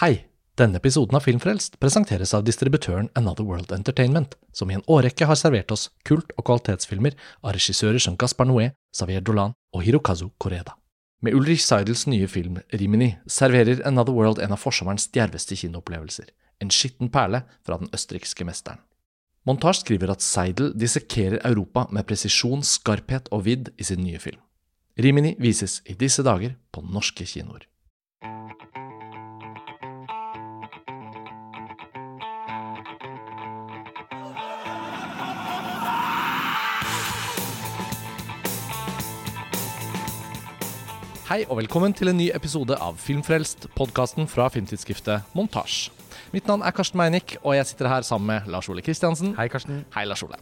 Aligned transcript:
Hei! 0.00 0.24
Denne 0.58 0.80
episoden 0.80 1.14
av 1.14 1.22
Filmfrelst 1.22 1.76
presenteres 1.78 2.32
av 2.34 2.42
distributøren 2.42 3.06
Another 3.14 3.44
World 3.46 3.70
Entertainment, 3.70 4.32
som 4.50 4.66
i 4.66 4.74
en 4.74 4.82
årrekke 4.90 5.26
har 5.30 5.38
servert 5.38 5.70
oss 5.70 5.84
kult- 6.02 6.32
og 6.34 6.48
kvalitetsfilmer 6.48 7.14
av 7.44 7.52
regissører 7.54 8.02
som 8.02 8.16
Gaspar 8.18 8.48
Noé, 8.50 8.72
Xavier 8.90 9.22
Dolan 9.22 9.52
og 9.70 9.84
Hirokazu 9.86 10.32
Koreda. 10.42 10.74
Med 11.22 11.36
Ulrich 11.38 11.62
Seidels 11.62 12.08
nye 12.10 12.26
film 12.26 12.56
Rimini 12.74 13.12
serverer 13.30 13.84
Another 13.86 14.16
World 14.16 14.40
en 14.42 14.56
av 14.56 14.58
forsommerens 14.64 15.06
djerveste 15.14 15.54
kinoopplevelser, 15.60 16.26
en 16.58 16.74
skitten 16.74 17.12
perle 17.14 17.44
fra 17.62 17.78
den 17.78 17.92
østerrikske 17.94 18.46
mesteren. 18.48 18.82
Montage 19.46 19.84
skriver 19.84 20.10
at 20.16 20.26
Seidel 20.26 20.72
dissekerer 20.74 21.38
Europa 21.46 21.86
med 21.94 22.08
presisjon, 22.10 22.66
skarphet 22.66 23.30
og 23.30 23.46
vidd 23.46 23.70
i 23.78 23.86
sin 23.86 24.02
nye 24.02 24.18
film. 24.18 24.42
Rimini 24.98 25.36
vises 25.38 25.84
i 25.86 25.94
disse 25.94 26.26
dager 26.26 26.58
på 26.74 26.82
norske 26.82 27.28
kinoer. 27.30 27.68
Hei 41.24 41.46
og 41.48 41.56
velkommen 41.56 41.94
til 41.96 42.10
en 42.10 42.18
ny 42.20 42.26
episode 42.36 42.76
av 42.84 42.98
Filmfrelst, 43.00 43.70
podkasten 43.72 44.26
fra 44.28 44.44
filmtidsskriftet 44.52 45.30
Montasj. 45.32 45.86
Mitt 46.34 46.44
navn 46.50 46.60
er 46.60 46.74
Karsten 46.76 47.00
Meinick, 47.00 47.38
og 47.40 47.54
jeg 47.56 47.64
sitter 47.70 47.88
her 47.88 48.04
sammen 48.04 48.28
med 48.28 48.50
Lars 48.52 48.68
Ole 48.68 48.84
Kristiansen. 48.84 49.32
Hei, 49.38 49.46
Karsten. 49.48 49.86
Hei, 49.96 50.04
Lars 50.04 50.20
Ole. 50.26 50.36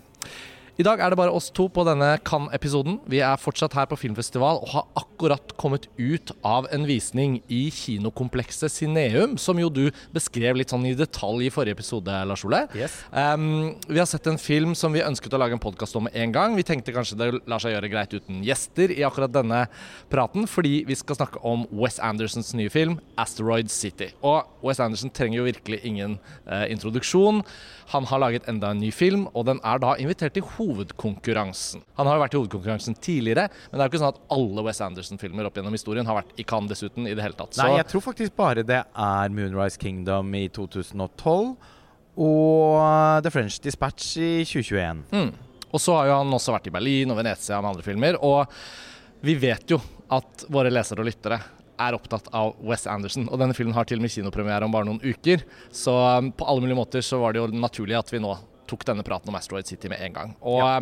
I 0.80 0.84
dag 0.86 1.02
er 1.04 1.12
det 1.12 1.18
bare 1.20 1.32
oss 1.36 1.50
to 1.52 1.66
på 1.68 1.82
denne 1.84 2.14
Cannes-episoden. 2.24 2.94
Vi 3.12 3.18
er 3.20 3.36
fortsatt 3.36 3.74
her 3.76 3.84
på 3.90 3.96
filmfestival 4.00 4.56
og 4.62 4.70
har 4.72 4.86
akkurat 4.96 5.52
kommet 5.60 5.84
ut 5.98 6.30
av 6.48 6.64
en 6.72 6.86
visning 6.88 7.34
i 7.52 7.66
kinokomplekset 7.76 8.72
Cineum, 8.72 9.34
som 9.36 9.60
jo 9.60 9.68
du 9.68 9.82
beskrev 10.16 10.56
litt 10.56 10.72
sånn 10.72 10.86
i 10.88 10.95
detalj 10.96 11.45
i 11.45 11.50
forrige 11.52 11.76
episode, 11.76 12.14
Lars 12.24 12.45
Ole. 12.48 12.62
Yes. 12.72 12.95
Um, 13.12 13.74
vi 13.84 14.01
har 14.01 14.09
sett 14.09 14.30
en 14.32 14.40
film 14.40 14.73
som 14.79 14.96
vi 14.96 15.04
ønsket 15.04 15.37
å 15.37 15.42
lage 15.42 15.59
en 15.59 15.60
podkast 15.60 15.98
om 16.01 16.09
med 16.09 16.16
en 16.16 16.32
gang. 16.32 16.56
Vi 16.56 16.64
tenkte 16.64 16.96
kanskje 16.96 17.20
det 17.20 17.29
lar 17.45 17.60
seg 17.60 17.76
gjøre 17.76 17.92
greit 17.92 18.16
uten 18.16 18.40
gjester 18.46 18.96
i 18.96 19.04
akkurat 19.04 19.36
denne 19.36 19.66
praten, 20.09 20.48
fordi 20.48 20.86
vi 20.88 20.96
skal 20.96 21.20
snakke 21.20 21.45
om 21.45 21.66
Wes 21.68 22.01
Andersons 22.01 22.54
nye 22.57 22.73
film, 22.73 22.96
'Asteroid 23.20 23.68
City'. 23.68 24.14
Og 24.24 24.48
Wes 24.64 24.80
Anderson 24.80 25.12
trenger 25.12 25.42
jo 25.42 25.51
virkelig 25.52 25.82
ingen 25.84 26.16
uh, 26.48 26.64
introduksjon. 26.64 27.45
Han 27.92 28.09
har 28.09 28.24
laget 28.24 28.48
enda 28.48 28.73
en 28.73 28.80
ny 28.80 28.88
film, 28.88 29.29
og 29.36 29.51
den 29.52 29.60
er 29.60 29.84
da 29.84 29.92
invitert 30.01 30.32
til 30.32 30.48
hovedkonkurransen. 30.63 31.82
Han 31.99 32.09
har 32.09 32.16
jo 32.16 32.23
vært 32.23 32.37
i 32.37 32.41
hovedkonkurransen 32.41 32.96
tidligere, 33.02 33.49
men 33.51 33.77
det 33.77 33.82
er 33.82 33.88
jo 33.88 33.93
ikke 33.93 34.02
sånn 34.05 34.15
at 34.15 34.23
alle 34.38 34.65
Wes 34.69 34.82
Anderson-filmer 34.87 35.49
opp 35.49 35.59
gjennom 35.59 35.77
historien 35.77 36.09
har 36.09 36.21
vært 36.23 36.35
i 36.38 36.46
Cannes 36.46 36.73
dessuten 36.73 37.09
i 37.10 37.15
det 37.15 37.24
hele 37.24 37.38
tatt. 37.38 37.59
Nei, 37.60 37.77
jeg 37.80 37.88
tror 37.91 38.07
faktisk 38.07 38.37
bare 38.38 38.65
det 38.66 38.82
er 38.87 39.35
Moonrise 39.35 39.80
Kingdom 39.82 40.35
i 40.38 40.46
2012 40.54 41.54
og 42.23 43.24
The 43.24 43.32
French 43.32 43.59
Dispatch 43.65 44.15
i 44.21 44.32
2021. 44.45 45.02
Mm. 45.13 45.32
Og 45.73 45.80
så 45.80 45.96
har 45.96 46.10
jo 46.10 46.19
han 46.21 46.37
også 46.37 46.54
vært 46.54 46.69
i 46.69 46.74
Berlin 46.74 47.13
og 47.13 47.19
Venezia 47.19 47.60
med 47.63 47.73
andre 47.73 47.87
filmer. 47.87 48.19
Og 48.21 48.45
vi 49.24 49.37
vet 49.41 49.73
jo 49.73 49.80
at 50.13 50.45
våre 50.52 50.73
lesere 50.73 51.01
og 51.01 51.09
lyttere 51.09 51.41
er 51.82 51.97
opptatt 51.97 52.29
av 52.37 52.54
Wes 52.69 52.85
Anderson. 52.91 53.29
Og 53.30 53.41
denne 53.41 53.57
filmen 53.57 53.74
har 53.76 53.88
til 53.88 54.01
og 54.01 54.04
med 54.04 54.13
kinopremiere 54.13 54.69
om 54.69 54.74
bare 54.74 54.88
noen 54.88 55.01
uker. 55.02 55.45
Så 55.73 55.95
um, 55.95 56.30
på 56.37 56.47
alle 56.47 56.65
mulige 56.65 56.79
måter 56.79 57.04
så 57.04 57.23
var 57.23 57.32
det 57.32 57.41
jo 57.41 57.49
naturlig 57.54 57.97
at 57.99 58.13
vi 58.13 58.21
nå 58.23 58.35
tok 58.71 58.85
denne 58.88 59.05
praten 59.07 59.32
om 59.32 59.38
Asteroid 59.38 59.68
City 59.68 59.91
med 59.93 60.02
en 60.05 60.18
gang. 60.18 60.37
Og 60.41 60.60
ja. 60.63 60.77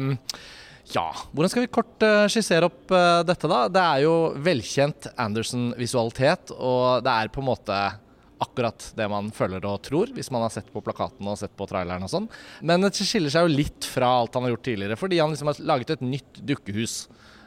Ja. 0.90 1.10
Hvordan 1.30 1.50
skal 1.52 1.62
vi 1.62 1.70
kort 1.70 2.02
uh, 2.02 2.26
skissere 2.30 2.66
opp 2.66 2.90
uh, 2.90 3.20
dette, 3.26 3.46
da? 3.50 3.64
Det 3.70 3.82
er 3.82 4.04
jo 4.06 4.14
velkjent 4.42 5.10
Anderson-visualitet, 5.20 6.54
og 6.56 7.04
det 7.06 7.12
er 7.14 7.30
på 7.30 7.42
en 7.44 7.50
måte 7.50 7.76
akkurat 8.40 8.86
det 8.96 9.06
man 9.12 9.28
føler 9.36 9.64
og 9.68 9.82
tror, 9.84 10.10
hvis 10.16 10.30
man 10.32 10.46
har 10.46 10.52
sett 10.54 10.70
på 10.72 10.82
plakaten 10.84 11.28
og 11.28 11.36
sett 11.38 11.52
på 11.58 11.68
traileren 11.68 12.06
og 12.06 12.12
sånn. 12.12 12.28
Men 12.64 12.86
det 12.86 12.94
skiller 12.96 13.32
seg 13.32 13.46
jo 13.46 13.58
litt 13.60 13.86
fra 13.86 14.08
alt 14.22 14.36
han 14.36 14.46
har 14.46 14.54
gjort 14.54 14.66
tidligere, 14.70 14.98
fordi 14.98 15.20
han 15.20 15.34
liksom 15.34 15.52
har 15.52 15.60
laget 15.74 15.94
et 15.94 16.04
nytt 16.06 16.40
dukkehus. 16.48 17.02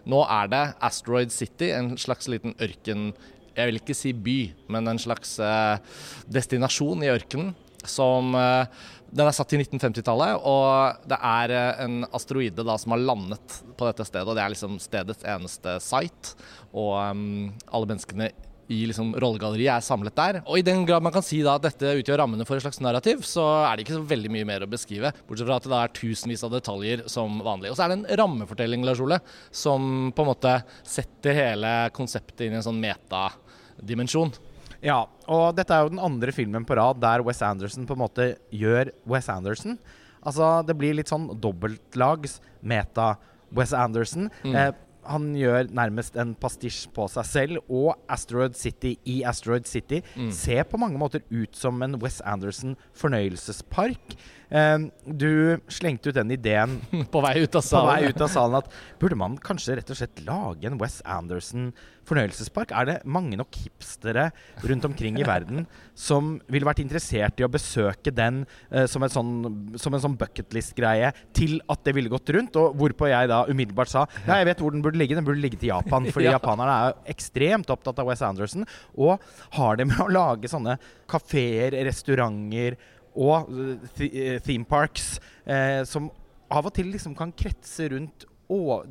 Nå 0.09 0.22
er 0.28 0.52
det 0.52 0.63
Asteroid 0.84 1.34
City, 1.34 1.72
en 1.74 1.96
slags 2.00 2.28
liten 2.31 2.56
ørken 2.62 3.13
Jeg 3.53 3.69
vil 3.69 3.78
ikke 3.78 3.94
si 3.94 4.12
by, 4.18 4.38
men 4.74 4.90
en 4.90 4.97
slags 4.97 5.36
eh, 5.38 5.78
destinasjon 6.25 7.03
i 7.06 7.12
ørkenen 7.13 7.52
som 7.86 8.34
eh, 8.34 8.66
Den 9.13 9.28
er 9.29 9.35
satt 9.35 9.51
til 9.51 9.62
1950-tallet, 9.62 10.41
og 10.50 11.03
det 11.09 11.19
er 11.22 11.51
eh, 11.53 11.81
en 11.85 12.00
asteroide 12.18 12.66
da 12.66 12.78
som 12.81 12.96
har 12.96 13.03
landet 13.03 13.59
på 13.78 13.85
dette 13.85 14.07
stedet. 14.09 14.25
og 14.25 14.34
Det 14.34 14.41
er 14.41 14.53
liksom 14.56 14.79
stedets 14.81 15.28
eneste 15.35 15.75
site. 15.85 16.34
Og 16.74 16.96
um, 16.97 17.51
alle 17.69 17.90
menneskene 17.91 18.31
i 18.74 18.79
liksom 18.90 19.12
rollegalleriet 19.19 19.75
er 19.75 19.84
samlet 19.85 20.16
der. 20.18 20.40
Og 20.47 20.57
i 20.57 20.66
den 20.66 20.81
grad 20.88 21.03
man 21.06 21.13
kan 21.13 21.25
si 21.25 21.41
da 21.46 21.57
at 21.59 21.66
dette 21.66 21.91
utgjør 22.00 22.24
rammene 22.24 22.47
for 22.47 22.57
et 22.57 22.66
slags 22.66 22.81
narrativ, 22.81 23.22
så 23.28 23.44
er 23.68 23.75
det 23.75 23.85
ikke 23.85 24.00
så 24.00 24.07
veldig 24.13 24.31
mye 24.34 24.47
mer 24.50 24.66
å 24.66 24.72
beskrive. 24.72 25.12
Bortsett 25.28 25.50
fra 25.50 25.59
at 25.59 25.68
det 25.68 25.74
da 25.75 25.81
er 25.84 25.94
tusenvis 26.00 26.45
av 26.47 26.56
detaljer 26.56 27.06
som 27.12 27.38
vanlig. 27.45 27.69
Og 27.69 27.78
så 27.78 27.85
er 27.85 27.94
det 27.94 28.00
en 28.00 28.22
rammefortelling, 28.24 28.88
Lars 28.88 29.03
Ole, 29.03 29.19
som 29.53 30.09
på 30.16 30.25
en 30.25 30.31
måte 30.31 30.56
setter 30.81 31.38
hele 31.38 31.75
konseptet 31.94 32.47
inn 32.47 32.57
i 32.57 32.62
en 32.62 32.66
sånn 32.66 32.81
metadimensjon. 32.81 34.34
Ja, 34.83 35.05
og 35.31 35.55
dette 35.55 35.71
er 35.73 35.85
jo 35.85 35.94
den 35.94 36.01
andre 36.03 36.33
filmen 36.35 36.66
på 36.67 36.75
rad 36.75 36.99
der 36.99 37.23
Wes 37.23 37.41
Anderson 37.45 37.85
på 37.88 37.95
en 37.95 38.03
måte 38.03 38.25
gjør 38.51 38.91
Wes 39.07 39.29
Anderson. 39.31 39.77
Altså, 40.23 40.66
det 40.67 40.75
blir 40.79 40.95
litt 40.97 41.11
sånn 41.11 41.29
dobbeltlags 41.44 42.38
meta-Wes 42.63 43.73
Anderson. 43.75 44.29
Mm. 44.44 44.55
Eh, 44.55 44.71
han 45.03 45.25
gjør 45.35 45.67
nærmest 45.75 46.16
en 46.16 46.29
pastisj 46.39 46.85
på 46.95 47.09
seg 47.11 47.25
selv, 47.27 47.57
og 47.67 47.97
Asteroid 48.11 48.55
City 48.55 48.94
i 49.11 49.17
Asteroid 49.27 49.67
City 49.67 49.99
Mm. 50.16 50.29
ser 50.31 50.63
på 50.63 50.79
mange 50.79 50.97
måter 51.00 51.23
ut 51.29 51.55
som 51.55 51.81
en 51.83 51.97
Wes 52.00 52.21
Anderson 52.21 52.77
fornøyelsespark. 52.95 54.15
Eh, 54.53 54.78
du 55.09 55.58
slengte 55.74 56.12
ut 56.12 56.18
den 56.19 56.31
ideen 56.36 56.78
på 57.14 57.24
vei 57.25 57.40
ut 57.41 57.56
av 57.58 57.64
på 57.64 57.68
salen. 57.72 57.90
vei 57.90 58.12
ut 58.14 58.22
av 58.22 58.30
salen 58.30 58.59
at 58.62 58.69
burde 59.02 59.18
man 59.18 59.40
kanskje 59.41 59.80
rett 59.80 59.90
og 59.90 59.97
slett 59.97 60.22
lage 60.28 60.69
en 60.69 60.78
Wes 60.81 61.00
Anderson 61.09 61.72
fornøyelsespark? 62.03 62.74
Er 62.75 62.86
det 62.90 62.96
mange 63.08 63.38
nok 63.40 63.56
hipstere 63.63 64.28
rundt 64.68 64.86
omkring 64.86 65.18
i 65.22 65.25
verden 65.25 65.63
som 65.97 66.36
ville 66.52 66.68
vært 66.68 66.81
interessert 66.84 67.40
i 67.40 67.46
å 67.47 67.50
besøke 67.52 68.12
den 68.13 68.42
eh, 68.69 68.86
som, 68.92 69.06
en 69.08 69.13
sånn, 69.13 69.31
som 69.80 69.96
en 69.97 70.03
sånn 70.03 70.18
bucketlist-greie 70.19 71.13
til 71.38 71.58
at 71.72 71.84
det 71.88 71.96
ville 71.97 72.12
gått 72.12 72.30
rundt? 72.36 72.59
Og 72.59 72.75
hvorpå 72.78 73.09
jeg 73.09 73.31
da 73.31 73.44
umiddelbart 73.50 73.90
sa 73.94 74.06
ja, 74.28 74.38
jeg 74.42 74.52
vet 74.52 74.62
hvor 74.63 74.75
den 74.75 74.84
burde 74.86 75.00
ligge. 75.02 75.16
Den 75.18 75.25
burde 75.28 75.42
ligge 75.42 75.58
til 75.62 75.72
Japan. 75.74 76.06
Fordi 76.12 76.28
Ja. 76.30 76.38
japanerne 76.38 76.75
er 76.92 77.13
ekstremt 77.16 77.72
opptatt 77.74 77.97
av 78.03 78.08
Wes 78.12 78.22
Anderson. 78.24 78.68
Og 79.00 79.24
har 79.58 79.80
det 79.80 79.90
med 79.90 80.00
å 80.03 80.12
lage 80.12 80.52
sånne 80.52 80.78
kafeer, 81.09 81.75
restauranter 81.88 82.78
og 83.16 83.50
eh, 83.53 84.06
eh, 84.09 84.38
theme 84.44 84.66
parks 84.66 85.18
eh, 85.46 85.81
som 85.88 86.09
av 86.53 86.69
og 86.69 86.75
til 86.75 86.91
liksom 86.94 87.16
kan 87.18 87.34
kretse 87.35 87.90
rundt 87.94 88.28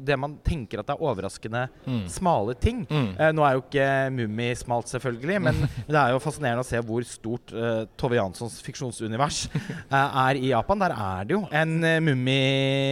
det 0.02 0.16
man 0.18 0.38
tenker 0.44 0.80
at 0.80 0.90
er 0.90 1.00
overraskende 1.02 1.68
Mm. 1.86 2.08
smale 2.08 2.54
ting. 2.58 2.86
Mm. 2.88 3.16
Eh, 3.18 3.32
nå 3.32 3.42
er 3.46 3.52
jo 3.56 3.62
ikke 3.62 4.10
Mummi 4.14 4.54
smalt, 4.56 4.86
selvfølgelig, 4.90 5.40
men 5.42 5.54
det 5.90 5.98
er 5.98 6.10
jo 6.14 6.20
fascinerende 6.22 6.62
å 6.64 6.66
se 6.66 6.78
hvor 6.82 7.02
stort 7.06 7.52
eh, 7.54 7.84
Tove 7.98 8.16
Janssons 8.18 8.60
fiksjonsunivers 8.64 9.48
eh, 9.52 9.94
er 9.96 10.34
i 10.40 10.48
Japan. 10.52 10.78
Der 10.82 10.94
er 10.96 11.24
det 11.28 11.36
jo 11.36 11.42
en 11.50 11.74
uh, 11.84 12.00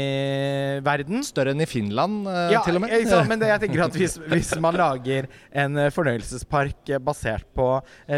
mummiverden. 0.01 1.23
Større 1.27 1.55
enn 1.55 1.63
i 1.63 1.69
Finland, 1.71 2.27
eh, 2.31 2.53
Ja, 2.55 2.63
til 2.67 2.77
og 2.79 2.85
med. 2.85 2.95
Ja, 3.07 3.23
men 3.29 3.41
det, 3.41 3.49
jeg 3.53 3.63
tenker 3.65 3.85
at 3.87 3.97
hvis, 3.99 4.17
hvis 4.33 4.53
man 4.63 4.79
lager 4.79 5.29
en 5.53 5.79
eh, 5.81 5.91
fornøyelsespark 5.95 6.93
basert 7.07 7.47
på 7.57 7.69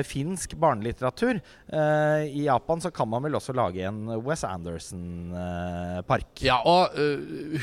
finsk 0.09 0.57
barnelitteratur 0.61 1.39
eh, 1.39 2.23
i 2.29 2.47
Japan, 2.49 2.81
så 2.83 2.91
kan 2.95 3.09
man 3.13 3.25
vel 3.27 3.37
også 3.39 3.55
lage 3.57 3.85
en 3.89 4.03
Wes 4.27 4.45
Anderson-park. 4.49 6.43
Ja, 6.45 6.59
og 6.69 6.97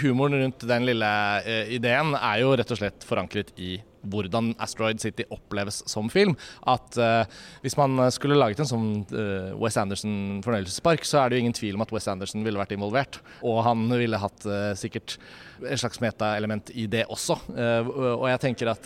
humoren 0.01 0.39
rundt 0.43 0.65
den 0.69 0.87
lille 0.87 1.11
øh, 1.43 1.75
ideen 1.75 2.15
er 2.19 2.41
jo 2.43 2.55
rett 2.57 2.75
og 2.75 2.81
slett 2.81 3.07
forankret 3.07 3.53
i 3.59 3.77
hvordan 4.07 4.53
Asteroid 4.63 4.99
City 4.99 5.25
oppleves 5.33 5.81
som 5.89 6.09
film. 6.11 6.35
At 6.67 6.97
uh, 6.99 7.23
hvis 7.63 7.77
man 7.79 7.99
skulle 8.15 8.37
laget 8.39 8.61
en 8.63 8.69
sånn 8.69 8.89
uh, 9.11 9.51
Wes 9.59 9.77
Anderson 9.79 10.39
fornøyelsespark, 10.45 11.05
så 11.07 11.21
er 11.21 11.29
det 11.29 11.39
jo 11.39 11.45
ingen 11.45 11.57
tvil 11.57 11.77
om 11.77 11.85
at 11.85 11.93
Wes 11.95 12.07
Anderson 12.11 12.45
ville 12.45 12.61
vært 12.61 12.75
involvert. 12.75 13.19
Og 13.43 13.61
han 13.65 13.87
ville 13.91 14.21
hatt 14.21 14.47
uh, 14.47 14.71
sikkert 14.79 15.17
en 15.59 15.81
slags 15.81 15.99
metaelement 16.03 16.71
i 16.79 16.85
det 16.87 17.03
også. 17.11 17.35
Eh, 17.51 17.87
og 17.89 18.23
jeg 18.29 18.39
tenker 18.39 18.69
at 18.71 18.85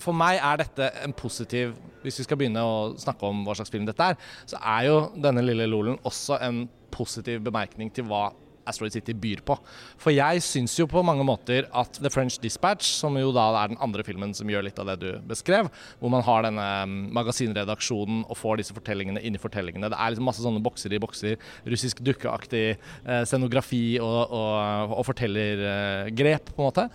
for 0.00 0.16
meg 0.16 0.38
er 0.40 0.62
dette 0.62 0.86
en 1.04 1.12
positiv 1.12 1.74
Hvis 2.00 2.22
vi 2.22 2.24
skal 2.24 2.38
begynne 2.40 2.62
å 2.64 2.94
snakke 2.96 3.28
om 3.28 3.42
hva 3.44 3.52
slags 3.58 3.72
film 3.74 3.84
dette 3.84 4.06
er, 4.14 4.16
så 4.48 4.56
er 4.62 4.86
jo 4.86 4.96
denne 5.20 5.44
lille 5.44 5.66
lolen 5.68 5.98
også 6.08 6.38
en 6.46 6.62
positiv 6.94 7.42
bemerkning 7.44 7.92
til 7.92 8.08
hva 8.08 8.30
Asteroid 8.68 8.94
City 8.96 9.14
byr 9.16 9.42
på. 9.46 9.56
For 10.02 10.14
jeg 10.14 10.42
syns 10.44 10.76
jo 10.78 10.88
på 10.90 11.04
mange 11.06 11.24
måter 11.26 11.68
at 11.76 12.00
The 12.00 12.12
French 12.12 12.38
Dispatch, 12.42 12.88
som 13.00 13.16
jo 13.20 13.32
da 13.34 13.48
er 13.62 13.72
den 13.72 13.80
andre 13.82 14.04
filmen 14.06 14.34
som 14.36 14.50
gjør 14.50 14.66
litt 14.68 14.80
av 14.82 14.90
det 14.92 14.98
du 15.02 15.10
beskrev, 15.28 15.70
hvor 16.00 16.12
man 16.12 16.24
har 16.26 16.46
denne 16.46 16.66
mm, 16.88 16.96
magasinredaksjonen 17.16 18.24
og 18.26 18.40
får 18.40 18.62
disse 18.62 18.76
fortellingene 18.76 19.22
inn 19.22 19.38
i 19.38 19.42
fortellingene. 19.42 19.90
Det 19.92 20.00
er 20.00 20.14
liksom 20.14 20.28
masse 20.30 20.44
sånne 20.44 20.64
bokser 20.64 20.96
i 20.96 21.02
bokser, 21.02 21.38
russisk 21.66 22.02
dukkeaktig 22.06 22.66
eh, 22.74 23.22
scenografi 23.28 23.84
og, 24.02 24.20
og, 24.26 24.98
og 24.98 25.08
fortellergrep, 25.12 26.52
på 26.52 26.62
en 26.62 26.70
måte 26.70 26.90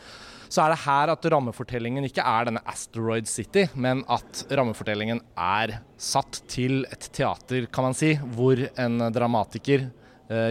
så 0.52 0.66
er 0.66 0.74
det 0.74 0.82
her 0.84 1.12
at 1.14 1.26
rammefortellingen 1.32 2.06
ikke 2.10 2.26
er 2.28 2.50
denne 2.50 2.64
Asteroid 2.68 3.30
City, 3.32 3.70
men 3.80 4.04
at 4.12 4.44
rammefortellingen 4.52 5.22
er 5.40 5.78
satt 6.02 6.42
til 6.52 6.84
et 6.92 7.08
teater, 7.16 7.70
kan 7.72 7.88
man 7.88 7.96
si, 7.96 8.14
hvor 8.36 8.60
en 8.60 9.00
dramatiker 9.16 9.86
eh, 9.88 10.01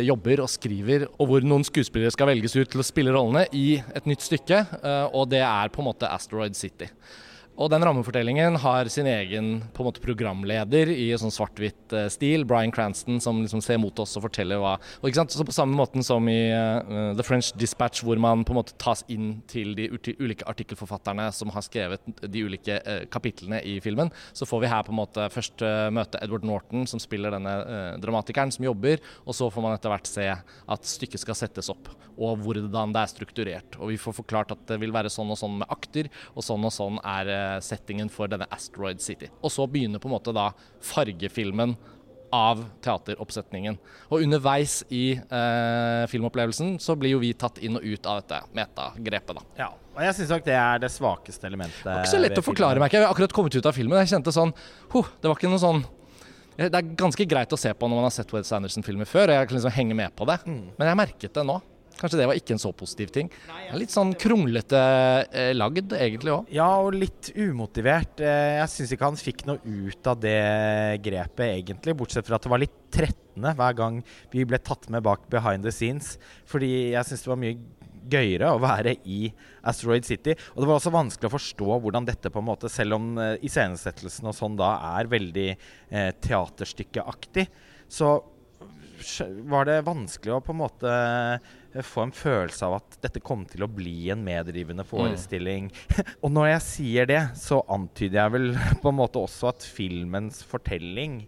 jobber 0.04 0.42
og 0.44 0.50
skriver, 0.52 1.06
og 1.16 1.30
hvor 1.30 1.46
noen 1.46 1.64
skuespillere 1.66 2.12
skal 2.12 2.28
velges 2.32 2.56
ut 2.58 2.68
til 2.70 2.82
å 2.82 2.86
spille 2.86 3.14
rollene 3.14 3.46
i 3.56 3.80
et 3.80 4.08
nytt 4.08 4.24
stykke, 4.26 4.62
eh, 4.80 5.06
og 5.16 5.30
det 5.32 5.42
er 5.46 5.72
på 5.72 5.82
en 5.82 5.90
måte 5.90 6.10
Asteroid 6.10 6.58
City. 6.58 6.90
Og 7.60 7.68
den 7.68 7.82
rammefortellingen 7.84 8.54
har 8.62 8.88
sin 8.88 9.04
egen 9.10 9.48
på 9.76 9.82
en 9.82 9.88
måte 9.90 10.00
programleder 10.00 10.88
i 10.94 11.10
sånn 11.20 11.32
svart-hvitt 11.34 11.92
uh, 11.92 12.06
stil. 12.08 12.46
Bryan 12.48 12.72
Cranston 12.72 13.18
som 13.20 13.42
liksom 13.42 13.60
ser 13.60 13.76
mot 13.82 13.98
oss 14.00 14.16
og 14.16 14.24
forteller 14.24 14.62
hva 14.62 14.78
og? 14.80 15.18
Så 15.28 15.44
På 15.44 15.52
samme 15.52 15.76
måten 15.76 16.04
som 16.06 16.24
i 16.32 16.38
uh, 16.56 17.12
The 17.18 17.26
French 17.26 17.50
Dispatch, 17.60 18.00
hvor 18.06 18.16
man 18.22 18.46
på 18.48 18.54
en 18.54 18.60
måte 18.62 18.78
tas 18.80 19.04
inn 19.12 19.42
til 19.50 19.74
de 19.76 19.90
ulike 19.92 20.46
artikkelforfatterne 20.48 21.26
som 21.36 21.52
har 21.52 21.66
skrevet 21.66 22.08
de 22.24 22.46
ulike 22.48 22.78
uh, 22.80 23.02
kapitlene 23.12 23.60
i 23.68 23.76
filmen, 23.84 24.08
så 24.32 24.48
får 24.48 24.64
vi 24.64 24.72
her 24.72 24.86
på 24.86 24.94
en 24.94 25.00
måte 25.02 25.28
først 25.34 25.60
møte 25.92 26.20
Edward 26.24 26.46
Norton, 26.48 26.86
som 26.88 27.00
spiller 27.02 27.34
denne 27.34 27.52
dramatikeren 28.00 28.52
som 28.54 28.64
jobber, 28.64 29.02
og 29.26 29.36
så 29.36 29.50
får 29.52 29.64
man 29.64 29.76
etter 29.76 29.92
hvert 29.92 30.08
se 30.08 30.26
at 30.30 30.88
stykket 30.88 31.20
skal 31.22 31.36
settes 31.36 31.68
opp, 31.72 31.90
og 32.16 32.40
hvordan 32.40 32.94
det 32.94 33.02
er 33.02 33.12
strukturert. 33.12 33.78
Og 33.80 33.92
vi 33.92 34.00
får 34.00 34.16
forklart 34.22 34.54
at 34.54 34.64
det 34.70 34.80
vil 34.80 34.94
være 34.94 35.12
sånn 35.12 35.32
og 35.32 35.38
sånn 35.40 35.60
med 35.60 35.72
akter, 35.72 36.08
og 36.32 36.46
sånn 36.46 36.64
og 36.66 36.74
sånn 36.74 37.00
er 37.04 37.32
settingen 37.64 38.10
for 38.12 38.30
denne 38.30 38.46
Asteroid 38.54 39.02
City. 39.02 39.30
Og 39.42 39.52
så 39.54 39.66
begynner 39.70 40.02
på 40.02 40.10
en 40.10 40.14
måte 40.14 40.34
da 40.36 40.50
fargefilmen 40.84 41.74
av 42.30 42.62
teateroppsetningen. 42.84 43.76
Og 44.10 44.24
underveis 44.24 44.80
i 44.94 45.12
eh, 45.18 46.06
filmopplevelsen 46.10 46.76
så 46.82 46.94
blir 46.98 47.16
jo 47.16 47.22
vi 47.22 47.32
tatt 47.34 47.58
inn 47.58 47.78
og 47.78 47.84
ut 47.84 48.06
av 48.06 48.20
dette 48.22 48.40
metagrepet, 48.56 49.40
da. 49.40 49.46
Ja, 49.64 49.70
og 49.96 50.04
jeg 50.06 50.16
syns 50.16 50.34
nok 50.36 50.44
det 50.46 50.56
er 50.56 50.82
det 50.82 50.92
svakeste 50.94 51.48
elementet. 51.50 51.82
Det 51.82 51.90
var 51.90 52.04
ikke 52.04 52.14
så 52.14 52.22
lett 52.22 52.38
å 52.38 52.46
forklare, 52.46 52.82
meg. 52.82 52.94
Jeg 52.94 53.04
har 53.04 53.10
akkurat 53.10 53.34
kommet 53.34 53.56
ut 53.56 53.66
av 53.66 53.76
filmen. 53.76 53.98
Jeg 54.04 54.14
kjente 54.14 54.34
sånn 54.34 54.54
huh, 54.94 55.10
Det 55.18 55.30
var 55.30 55.36
ikke 55.36 55.50
noe 55.50 55.62
sånn 55.62 55.82
Det 56.56 56.70
er 56.70 56.94
ganske 56.98 57.26
greit 57.28 57.52
å 57.52 57.58
se 57.58 57.72
på 57.74 57.88
når 57.88 57.98
man 57.98 58.06
har 58.06 58.14
sett 58.14 58.30
Wes 58.34 58.52
Anderson-filmer 58.54 59.08
før, 59.08 59.32
og 59.32 59.40
jeg 59.40 59.50
kan 59.50 59.58
liksom 59.58 59.74
henge 59.74 59.98
med 59.98 60.14
på 60.16 60.28
det. 60.30 60.38
Mm. 60.46 60.64
Men 60.78 60.92
jeg 60.92 61.00
merket 61.02 61.34
det 61.34 61.46
nå. 61.50 61.58
Kanskje 62.00 62.20
det 62.20 62.28
var 62.30 62.38
ikke 62.38 62.54
en 62.56 62.62
så 62.62 62.72
positiv 62.76 63.12
ting. 63.14 63.30
Litt 63.76 63.92
sånn 63.92 64.14
kronglete 64.18 64.80
eh, 65.28 65.50
lagd 65.56 65.92
egentlig 65.96 66.34
òg. 66.34 66.52
Ja, 66.54 66.68
og 66.80 66.96
litt 66.96 67.32
umotivert. 67.36 68.22
Eh, 68.24 68.56
jeg 68.58 68.72
syns 68.74 68.94
ikke 68.96 69.10
han 69.10 69.20
fikk 69.20 69.44
noe 69.48 69.60
ut 69.60 70.10
av 70.10 70.22
det 70.22 70.38
grepet 71.04 71.46
egentlig, 71.50 71.96
bortsett 71.98 72.28
fra 72.28 72.40
at 72.40 72.46
det 72.46 72.54
var 72.54 72.62
litt 72.62 72.78
trettende 72.90 73.52
hver 73.56 73.76
gang 73.76 74.00
vi 74.32 74.46
ble 74.48 74.58
tatt 74.64 74.88
med 74.92 75.04
bak 75.04 75.28
behind 75.32 75.66
the 75.66 75.74
scenes. 75.74 76.16
Fordi 76.48 76.72
jeg 76.94 77.06
syns 77.10 77.26
det 77.26 77.32
var 77.34 77.44
mye 77.44 77.60
gøyere 78.10 78.50
å 78.52 78.60
være 78.62 78.96
i 79.08 79.28
Asteroid 79.68 80.06
City. 80.08 80.34
Og 80.54 80.62
det 80.62 80.68
var 80.68 80.78
også 80.78 80.92
vanskelig 80.94 81.30
å 81.30 81.34
forstå 81.36 81.78
hvordan 81.84 82.08
dette, 82.08 82.32
på 82.32 82.42
en 82.42 82.48
måte, 82.48 82.70
selv 82.72 82.96
om 82.98 83.12
uh, 83.20 83.34
iscenesettelsen 83.44 84.30
og 84.30 84.36
sånn 84.36 84.58
da 84.60 84.72
er 84.96 85.10
veldig 85.10 85.48
eh, 85.50 86.10
teaterstykkeaktig, 86.24 87.46
så 87.90 88.14
var 89.50 89.66
det 89.68 89.80
vanskelig 89.86 90.34
å 90.34 90.42
på 90.44 90.54
en 90.54 90.60
måte 90.60 90.90
eh, 90.90 91.82
få 91.86 92.06
en 92.06 92.14
følelse 92.14 92.66
av 92.66 92.78
at 92.78 92.98
dette 93.04 93.22
kom 93.24 93.44
til 93.48 93.64
å 93.64 93.70
bli 93.70 94.10
en 94.12 94.22
meddrivende 94.26 94.84
mm. 94.84 94.90
forestilling. 94.90 95.70
Mm. 95.70 96.12
og 96.24 96.34
når 96.36 96.50
jeg 96.52 96.66
sier 96.66 97.10
det, 97.10 97.20
så 97.40 97.62
antyder 97.70 98.22
jeg 98.22 98.34
vel 98.36 98.48
på 98.82 98.92
en 98.92 99.00
måte 99.00 99.22
også 99.22 99.52
at 99.52 99.66
filmens 99.66 100.42
fortelling 100.46 101.22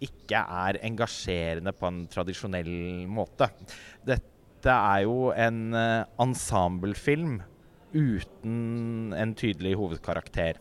ikke 0.00 0.40
er 0.40 0.80
engasjerende 0.86 1.74
på 1.76 1.88
en 1.90 2.02
tradisjonell 2.08 2.72
måte. 3.10 3.50
Dette 4.06 4.72
er 4.72 5.04
jo 5.04 5.28
en 5.36 5.60
uh, 5.76 6.08
ensemblefilm 6.24 7.40
uten 7.92 9.12
en 9.16 9.34
tydelig 9.36 9.74
hovedkarakter. 9.76 10.60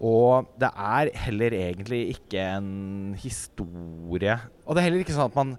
Og 0.00 0.48
det 0.60 0.70
er 0.70 1.10
heller 1.26 1.56
egentlig 1.58 2.00
ikke 2.14 2.40
en 2.56 3.12
historie 3.20 4.38
Og 4.64 4.72
det 4.72 4.80
er 4.80 4.86
heller 4.86 5.02
ikke 5.04 5.12
sånn 5.12 5.28
at 5.28 5.36
man 5.36 5.52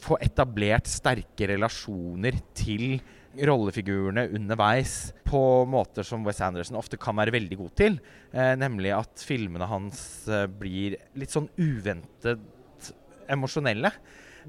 får 0.00 0.20
etablert 0.26 0.88
sterke 0.88 1.48
relasjoner 1.50 2.36
til 2.56 3.00
rollefigurene 3.46 4.26
underveis 4.34 5.12
på 5.26 5.40
måter 5.70 6.06
som 6.06 6.24
Wes 6.26 6.40
Anderson 6.42 6.78
ofte 6.78 6.98
kan 7.00 7.16
være 7.18 7.34
veldig 7.34 7.58
god 7.60 7.74
til. 7.78 7.98
Eh, 8.32 8.54
nemlig 8.58 8.92
at 8.96 9.22
filmene 9.26 9.68
hans 9.70 10.00
eh, 10.30 10.46
blir 10.50 10.96
litt 11.18 11.34
sånn 11.34 11.48
uventet 11.58 12.92
emosjonelle. 13.30 13.92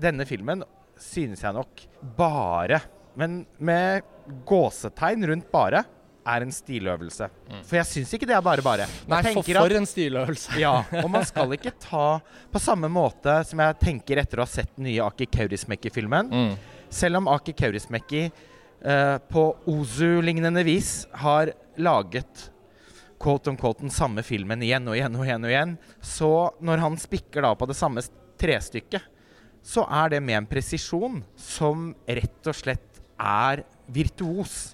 Denne 0.01 0.25
filmen 0.29 0.63
synes 1.01 1.43
jeg 1.43 1.57
nok 1.57 1.85
bare, 2.17 2.81
men 3.19 3.43
med 3.59 4.05
gåsetegn 4.47 5.27
rundt 5.29 5.49
bare, 5.53 5.83
er 6.27 6.45
en 6.45 6.53
stiløvelse. 6.53 7.27
Mm. 7.49 7.63
For 7.67 7.77
jeg 7.79 7.89
syns 7.89 8.13
ikke 8.15 8.27
det 8.29 8.35
er 8.37 8.43
bare 8.45 8.63
bare. 8.65 8.85
Nei, 9.09 9.21
for, 9.31 9.47
for 9.47 9.75
en 9.77 9.87
stiløvelse. 9.89 10.59
ja, 10.61 10.73
og 11.01 11.09
man 11.11 11.25
skal 11.27 11.55
ikke 11.57 11.73
ta 11.81 12.19
På 12.51 12.61
samme 12.61 12.89
måte 12.91 13.39
som 13.47 13.61
jeg 13.63 13.79
tenker 13.81 14.21
etter 14.21 14.41
å 14.41 14.45
ha 14.45 14.51
sett 14.51 14.71
den 14.75 14.89
nye 14.89 15.01
Aki 15.05 15.29
Kaurismäki-filmen. 15.33 16.31
Mm. 16.31 16.55
Selv 16.91 17.21
om 17.21 17.29
Aki 17.31 17.55
Kaurismäki 17.57 18.27
uh, 18.29 19.17
på 19.31 19.45
Ozu-lignende 19.71 20.65
vis 20.67 21.05
har 21.23 21.53
laget 21.81 22.49
quote 23.21 23.51
on 23.51 23.57
quote 23.57 23.83
den 23.85 23.93
samme 23.93 24.23
filmen 24.25 24.63
igjen 24.65 24.87
og 24.89 24.97
igjen 24.97 25.15
og 25.15 25.25
igjen, 25.27 25.45
og 25.45 25.53
igjen 25.53 25.73
så 26.01 26.33
når 26.63 26.81
han 26.81 26.97
spikker 26.99 27.45
da 27.45 27.53
på 27.57 27.67
det 27.69 27.77
samme 27.77 28.03
trestykket, 28.41 29.03
så 29.61 29.85
er 29.85 30.15
det 30.15 30.23
med 30.25 30.39
en 30.39 30.49
presisjon 30.49 31.19
som 31.37 31.91
rett 32.07 32.49
og 32.49 32.57
slett 32.57 33.01
er 33.21 33.61
virtuos. 33.93 34.73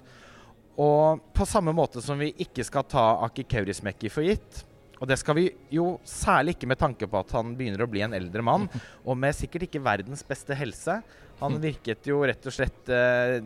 Og 0.78 1.22
på 1.34 1.46
samme 1.48 1.74
måte 1.74 2.02
som 2.04 2.20
vi 2.20 2.30
ikke 2.44 2.64
skal 2.66 2.86
ta 2.86 3.04
Aki 3.26 3.48
Kaurismäki 3.50 4.10
for 4.12 4.26
gitt, 4.26 4.64
og 4.98 5.06
det 5.06 5.18
skal 5.20 5.36
vi 5.38 5.46
jo 5.70 5.92
særlig 6.06 6.56
ikke 6.56 6.68
med 6.72 6.80
tanke 6.80 7.06
på 7.10 7.20
at 7.20 7.32
han 7.36 7.54
begynner 7.58 7.84
å 7.84 7.90
bli 7.90 8.02
en 8.02 8.16
eldre 8.18 8.42
mann, 8.42 8.66
og 9.08 9.18
med 9.18 9.36
sikkert 9.36 9.68
ikke 9.68 9.82
verdens 9.84 10.24
beste 10.26 10.56
helse. 10.58 11.00
Han 11.38 11.54
mm. 11.54 11.60
virket 11.62 12.08
jo 12.10 12.18
rett 12.26 12.46
og 12.50 12.54
slett 12.54 12.90
eh, 12.90 13.36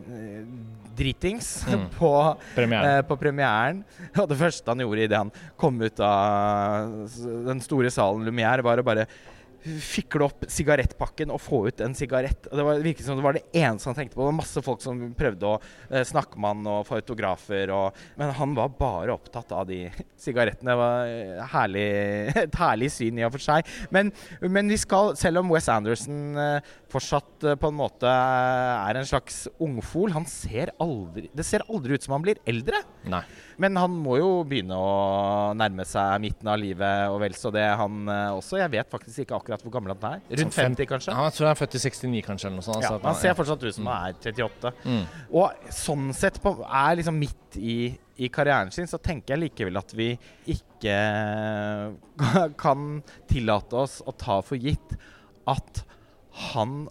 dritings 0.97 1.51
mm. 1.69 1.83
på. 1.99 2.13
Eh, 2.57 3.01
på, 3.05 3.17
premieren. 3.21 3.83
Og 4.23 4.25
det 4.31 4.39
første 4.39 4.73
han 4.73 4.81
gjorde 4.81 5.05
idet 5.05 5.19
han 5.19 5.29
kom 5.61 5.77
ut 5.77 6.01
av 6.01 7.03
den 7.45 7.61
store 7.61 7.93
salen 7.93 8.25
Lumière, 8.25 8.65
var 8.65 8.81
å 8.81 8.87
bare 8.87 9.05
fikle 9.63 10.27
opp 10.27 10.45
sigarettpakken 10.51 11.31
og 11.33 11.41
få 11.41 11.61
ut 11.69 11.81
en 11.83 11.95
sigarett. 11.95 12.47
Det 12.49 12.65
var, 12.65 12.81
virket 12.83 13.05
som 13.05 13.19
det 13.19 13.25
var 13.25 13.37
det 13.37 13.45
eneste 13.55 13.89
han 13.89 13.97
tenkte 13.97 14.17
på. 14.17 14.23
Det 14.23 14.29
var 14.31 14.37
masse 14.37 14.63
folk 14.65 14.83
som 14.83 14.99
prøvde 15.17 15.49
å 15.49 15.55
eh, 15.89 16.03
snakke 16.07 16.39
med 16.39 16.53
han 16.53 16.71
og 16.73 16.87
få 16.87 16.99
autografer. 16.99 17.71
Og, 17.73 18.03
men 18.19 18.33
han 18.37 18.55
var 18.57 18.73
bare 18.79 19.15
opptatt 19.15 19.53
av 19.55 19.67
de 19.69 19.85
sigarettene. 20.25 20.73
Det 20.73 20.79
var 20.79 21.13
eh, 21.13 21.43
herlig, 21.53 21.87
et 22.45 22.59
herlig 22.59 22.91
syn 22.93 23.21
i 23.21 23.27
og 23.27 23.35
for 23.35 23.45
seg. 23.45 23.69
Men, 23.93 24.11
men, 24.43 24.71
vi 24.71 24.79
skal, 24.81 25.13
selv 25.19 25.43
om 25.43 25.53
Wes 25.53 25.69
Anderson 25.71 26.39
eh, 26.39 26.73
fortsatt 26.93 27.47
eh, 27.47 27.57
på 27.59 27.71
en 27.71 27.77
måte 27.77 28.09
er 28.09 28.99
en 28.99 29.07
slags 29.07 29.43
ungfol 29.61 30.13
han 30.15 30.27
ser 30.29 30.73
aldri, 30.83 31.29
Det 31.33 31.45
ser 31.47 31.65
aldri 31.67 31.97
ut 31.97 32.05
som 32.05 32.15
han 32.17 32.25
blir 32.25 32.41
eldre. 32.49 32.83
Nei. 33.09 33.23
Men 33.61 33.77
han 33.77 33.93
må 33.97 34.17
jo 34.19 34.29
begynne 34.47 34.77
å 34.77 34.93
nærme 35.57 35.85
seg 35.87 36.21
midten 36.23 36.49
av 36.49 36.59
livet 36.61 37.11
og 37.11 37.19
vel 37.21 37.35
så 37.37 37.51
det, 37.53 37.65
han 37.79 38.07
også. 38.09 38.57
Jeg 38.61 38.71
vet 38.73 38.89
faktisk 38.89 39.25
ikke 39.25 39.37
akkurat 39.37 39.65
hvor 39.65 39.75
gammel 39.75 39.93
han 39.95 40.17
er. 40.17 40.23
Rundt 40.41 40.57
50, 40.57 40.89
kanskje? 40.89 41.13
Ja, 41.13 41.27
jeg 41.27 41.37
tror 41.37 41.49
han 41.49 41.55
er 41.55 41.61
født 41.61 41.77
i 41.77 41.83
69, 41.83 42.23
kanskje. 42.25 42.49
eller 42.49 42.61
noe 42.61 42.67
sånt. 42.67 42.85
Ja, 42.85 42.95
han 43.03 43.19
ser 43.19 43.37
fortsatt 43.37 43.65
ut 43.65 43.77
som 43.77 43.89
han 43.91 44.09
er 44.09 44.17
38. 44.17 44.73
Mm. 44.85 45.03
Og 45.39 45.69
sånn 45.83 46.09
sett 46.17 46.39
på, 46.43 46.55
er 46.63 46.99
liksom 46.99 47.19
midt 47.19 47.57
i, 47.59 47.77
i, 48.17 48.29
karrieren 48.33 48.71
sin, 48.73 48.89
så 48.89 48.99
tenker 49.01 49.35
jeg 49.35 49.45
likevel 49.47 49.79
at 49.81 49.93
vi 49.97 50.11
ikke 50.53 50.97
kan 52.63 53.01
tillate 53.29 53.81
oss 53.85 53.99
å 54.05 54.15
ta 54.17 54.39
for 54.45 54.59
gitt 54.59 54.97
at 55.49 55.83
han 56.33 56.87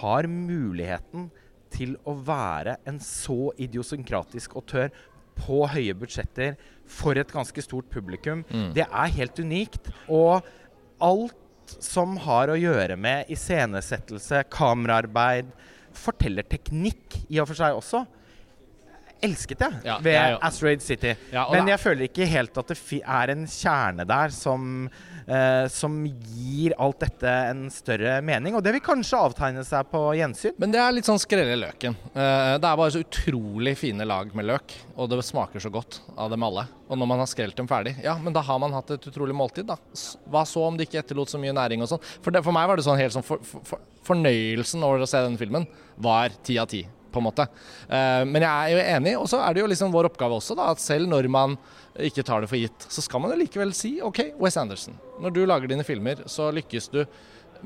har 0.00 0.26
muligheten 0.30 1.30
til 1.72 1.96
å 2.08 2.14
være 2.26 2.76
en 2.88 2.98
så 3.02 3.52
idiosynkratisk 3.60 4.56
autør 4.58 4.92
på 5.36 5.64
høye 5.68 5.94
budsjetter 5.98 6.54
for 6.88 7.18
et 7.18 7.32
ganske 7.32 7.62
stort 7.64 7.88
publikum. 7.92 8.44
Mm. 8.48 8.70
Det 8.76 8.86
er 8.86 9.16
helt 9.18 9.40
unikt. 9.42 9.90
Og 10.08 10.46
alt 11.02 11.76
som 11.82 12.14
har 12.24 12.52
å 12.52 12.58
gjøre 12.58 12.96
med 13.00 13.32
iscenesettelse, 13.32 14.44
kameraarbeid, 14.52 15.50
fortellerteknikk 15.96 17.22
i 17.32 17.40
og 17.42 17.50
for 17.50 17.58
seg 17.58 17.76
også, 17.76 18.04
elsket 19.24 19.64
jeg 19.64 19.82
Ja, 19.86 19.98
ved 20.02 20.16
jeg. 20.16 20.38
Asteroid 20.48 20.82
City. 20.84 21.16
Ja, 21.32 21.46
Men 21.52 21.68
jeg 21.70 21.80
føler 21.82 22.08
ikke 22.08 22.28
helt 22.28 22.56
at 22.58 22.72
det 22.72 22.78
er 23.02 23.32
en 23.32 23.46
kjerne 23.50 24.06
der 24.08 24.34
som 24.34 24.88
eh, 25.26 25.66
som 25.72 25.98
gir 26.06 26.74
alt 26.78 27.00
dette 27.02 27.32
en 27.50 27.66
større 27.72 28.18
mening. 28.24 28.56
Og 28.56 28.64
det 28.64 28.74
vil 28.76 28.84
kanskje 28.84 29.20
avtegne 29.28 29.64
seg 29.66 29.88
på 29.90 30.02
gjensyn. 30.18 30.56
Men 30.62 30.74
det 30.74 30.80
er 30.82 30.94
litt 30.94 31.08
sånn 31.08 31.20
skrelle 31.22 31.58
løken. 31.60 31.96
Uh, 32.14 32.56
det 32.56 32.68
er 32.68 32.78
bare 32.78 32.92
så 32.94 33.02
utrolig 33.02 33.76
fine 33.78 34.06
lag 34.08 34.32
med 34.36 34.48
løk, 34.50 34.76
og 34.96 35.10
det 35.12 35.22
smaker 35.26 35.62
så 35.62 35.72
godt 35.72 36.00
av 36.16 36.30
dem 36.32 36.46
alle. 36.46 36.66
Og 36.86 37.00
når 37.00 37.10
man 37.10 37.22
har 37.22 37.30
skrelt 37.30 37.56
dem 37.58 37.68
ferdig, 37.70 37.96
ja, 38.04 38.14
men 38.22 38.34
da 38.36 38.44
har 38.46 38.60
man 38.62 38.74
hatt 38.76 38.92
et 38.94 39.08
utrolig 39.10 39.34
måltid, 39.36 39.66
da. 39.68 39.78
Hva 40.30 40.44
så 40.46 40.62
om 40.68 40.78
det 40.78 40.86
ikke 40.86 41.02
etterlot 41.02 41.32
så 41.32 41.40
mye 41.42 41.54
næring 41.56 41.82
og 41.82 41.90
sånn? 41.90 42.04
For, 42.22 42.34
for 42.38 42.54
meg 42.54 42.70
var 42.70 42.78
det 42.78 42.86
sånn 42.86 43.00
helt 43.00 43.16
sånn 43.16 43.26
for, 43.26 43.42
for, 43.42 43.82
Fornøyelsen 44.06 44.84
over 44.86 45.02
å 45.02 45.06
se 45.10 45.18
denne 45.18 45.40
filmen 45.40 45.64
var 45.98 46.30
ti 46.46 46.60
av 46.62 46.68
ti. 46.70 46.84
På 47.16 47.22
en 47.22 47.28
måte. 47.30 47.46
Eh, 47.88 48.22
men 48.28 48.44
jeg 48.44 48.52
er 48.52 48.74
jo 48.74 48.82
enig, 48.98 49.14
og 49.16 49.30
så 49.32 49.40
er 49.40 49.56
det 49.56 49.62
jo 49.64 49.70
liksom 49.72 49.94
vår 49.94 50.10
oppgave 50.10 50.36
også, 50.36 50.56
da, 50.58 50.68
at 50.74 50.82
selv 50.82 51.08
når 51.08 51.30
man 51.32 51.56
ikke 52.04 52.24
tar 52.26 52.44
det 52.44 52.50
for 52.50 52.60
gitt, 52.60 52.84
så 52.92 53.00
skal 53.04 53.22
man 53.24 53.32
jo 53.32 53.38
likevel 53.40 53.72
si 53.76 53.94
OK, 54.04 54.20
Wes 54.42 54.58
Anderson. 54.60 54.98
Når 55.22 55.32
du 55.32 55.40
lager 55.48 55.70
dine 55.70 55.86
filmer, 55.86 56.20
så 56.28 56.50
lykkes 56.52 56.90
du 56.92 57.00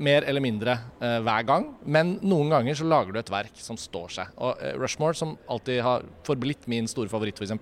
mer 0.01 0.25
eller 0.27 0.43
mindre 0.43 0.77
eh, 1.01 1.17
hver 1.25 1.45
gang. 1.47 1.67
Men 1.83 2.15
noen 2.23 2.51
ganger 2.53 2.77
så 2.77 2.87
lager 2.87 3.13
du 3.13 3.19
et 3.21 3.31
verk 3.31 3.59
som 3.59 3.79
står 3.79 4.13
seg. 4.15 4.31
Og 4.41 4.61
eh, 4.61 4.75
Rushmore, 4.79 5.17
som 5.17 5.35
alltid 5.51 5.81
har 5.85 6.07
forblitt 6.27 6.67
min 6.71 6.89
store 6.91 7.11
favoritt, 7.11 7.39
f.eks., 7.41 7.53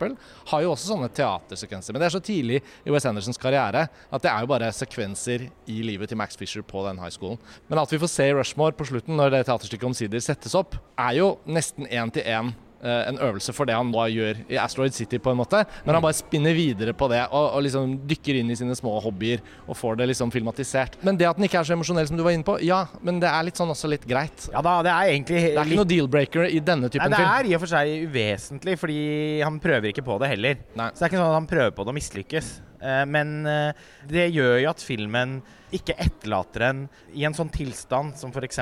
har 0.51 0.63
jo 0.65 0.74
også 0.74 0.93
sånne 0.93 1.12
teatersekvenser. 1.15 1.95
Men 1.95 2.03
det 2.03 2.09
er 2.09 2.15
så 2.17 2.24
tidlig 2.24 2.62
i 2.62 2.93
Wes 2.93 3.07
Andersons 3.09 3.41
karriere 3.41 3.88
at 3.89 4.25
det 4.25 4.31
er 4.31 4.45
jo 4.45 4.51
bare 4.53 4.71
sekvenser 4.75 5.50
i 5.69 5.81
livet 5.86 6.12
til 6.12 6.19
Max 6.19 6.39
Fisher 6.39 6.65
på 6.65 6.86
den 6.88 7.01
high 7.01 7.13
schoolen. 7.13 7.41
Men 7.69 7.83
at 7.83 7.93
vi 7.93 8.01
får 8.01 8.13
se 8.13 8.31
Rushmore 8.33 8.77
på 8.77 8.89
slutten, 8.91 9.17
når 9.19 9.36
det 9.36 9.45
teaterstykket 9.50 9.91
omsider 9.91 10.24
settes 10.24 10.57
opp, 10.57 10.77
er 11.00 11.19
jo 11.19 11.36
nesten 11.50 11.89
én 11.89 12.13
til 12.13 12.27
én 12.27 12.53
en 12.88 13.17
øvelse 13.19 13.51
for 13.53 13.67
det 13.67 13.75
han 13.75 13.89
da 13.91 14.05
gjør 14.07 14.38
i 14.50 14.55
Asteroid 14.62 14.93
City, 14.95 15.17
på 15.19 15.31
en 15.33 15.38
måte. 15.41 15.65
Men 15.86 15.95
han 15.98 16.03
bare 16.05 16.15
spinner 16.15 16.53
videre 16.55 16.93
på 16.95 17.09
det 17.12 17.21
og, 17.27 17.50
og 17.57 17.63
liksom 17.65 17.98
dykker 18.07 18.39
inn 18.39 18.51
i 18.53 18.55
sine 18.59 18.75
små 18.77 18.93
hobbyer 19.03 19.41
og 19.67 19.75
får 19.75 19.98
det 20.00 20.07
liksom 20.13 20.31
filmatisert. 20.31 20.95
Men 21.03 21.17
det 21.19 21.27
at 21.27 21.36
den 21.39 21.48
ikke 21.50 21.59
er 21.59 21.67
så 21.67 21.75
emosjonell 21.75 22.07
som 22.07 22.15
du 22.19 22.24
var 22.24 22.31
inne 22.38 22.48
på, 22.48 22.55
ja, 22.63 22.86
men 23.03 23.19
det 23.19 23.27
er 23.29 23.43
litt 23.50 23.59
sånn 23.59 23.74
også 23.74 23.91
litt 23.91 24.07
greit. 24.07 24.48
Ja 24.53 24.63
da, 24.63 24.77
det 24.86 24.93
er 24.95 25.12
egentlig 25.15 25.41
Det 25.50 25.57
er 25.57 25.65
ikke 25.67 25.81
noe 25.81 25.91
deal-breaker 25.91 26.48
i 26.50 26.59
denne 26.63 26.88
Nei, 26.88 26.95
film 26.95 27.12
det 27.12 27.19
film. 27.19 27.36
er 27.36 27.51
i 27.51 27.55
og 27.57 27.63
for 27.65 27.74
seg 27.75 28.07
uvesentlig, 28.09 28.77
fordi 28.79 29.00
han 29.43 29.59
prøver 29.59 29.91
ikke 29.91 30.05
på 30.07 30.19
det 30.24 30.31
heller. 30.33 30.63
Nei. 30.79 30.89
Så 30.93 31.01
det 31.03 31.07
er 31.09 31.13
ikke 31.13 31.21
sånn 31.24 31.31
at 31.33 31.39
han 31.41 31.50
prøver 31.51 31.75
på 31.75 31.83
det 31.88 31.93
og 31.93 32.00
mislykkes. 32.00 32.50
Eh, 32.79 33.03
men 33.12 33.33
eh, 33.50 33.74
det 34.07 34.29
gjør 34.31 34.55
jo 34.63 34.69
at 34.71 34.79
filmen 34.88 35.41
ikke 35.75 35.93
etterlater 36.01 36.63
en 36.69 36.79
i 37.13 37.25
en 37.27 37.36
sånn 37.38 37.51
tilstand 37.53 38.15
som 38.17 38.31
f.eks. 38.33 38.57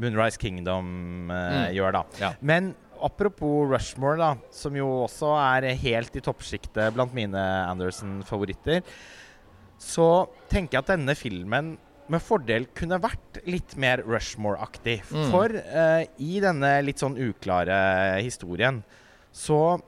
Moonrise 0.00 0.38
Kingdom 0.40 1.30
eh, 1.30 1.42
Mm. 1.54 1.74
gjør, 1.76 1.92
da. 1.98 2.02
Ja. 2.20 2.30
Men 2.40 2.74
apropos 3.04 3.68
Rushmore, 3.70 4.18
da, 4.20 4.30
som 4.54 4.76
jo 4.78 4.88
også 5.04 5.34
er 5.38 5.70
helt 5.80 6.16
i 6.16 6.22
toppsjiktet 6.24 6.94
blant 6.96 7.14
mine 7.16 7.40
Anderson-favoritter, 7.70 8.82
så 9.80 10.08
tenker 10.50 10.78
jeg 10.78 10.84
at 10.84 10.92
denne 10.94 11.16
filmen 11.18 11.74
med 12.12 12.20
fordel 12.20 12.66
kunne 12.76 13.00
vært 13.00 13.40
litt 13.48 13.76
mer 13.80 14.02
Rushmore-aktig. 14.04 14.98
Mm. 15.08 15.26
For 15.32 15.56
eh, 15.56 16.04
i 16.20 16.38
denne 16.44 16.76
litt 16.84 17.00
sånn 17.00 17.16
uklare 17.20 18.20
historien 18.20 18.82
så 19.34 19.78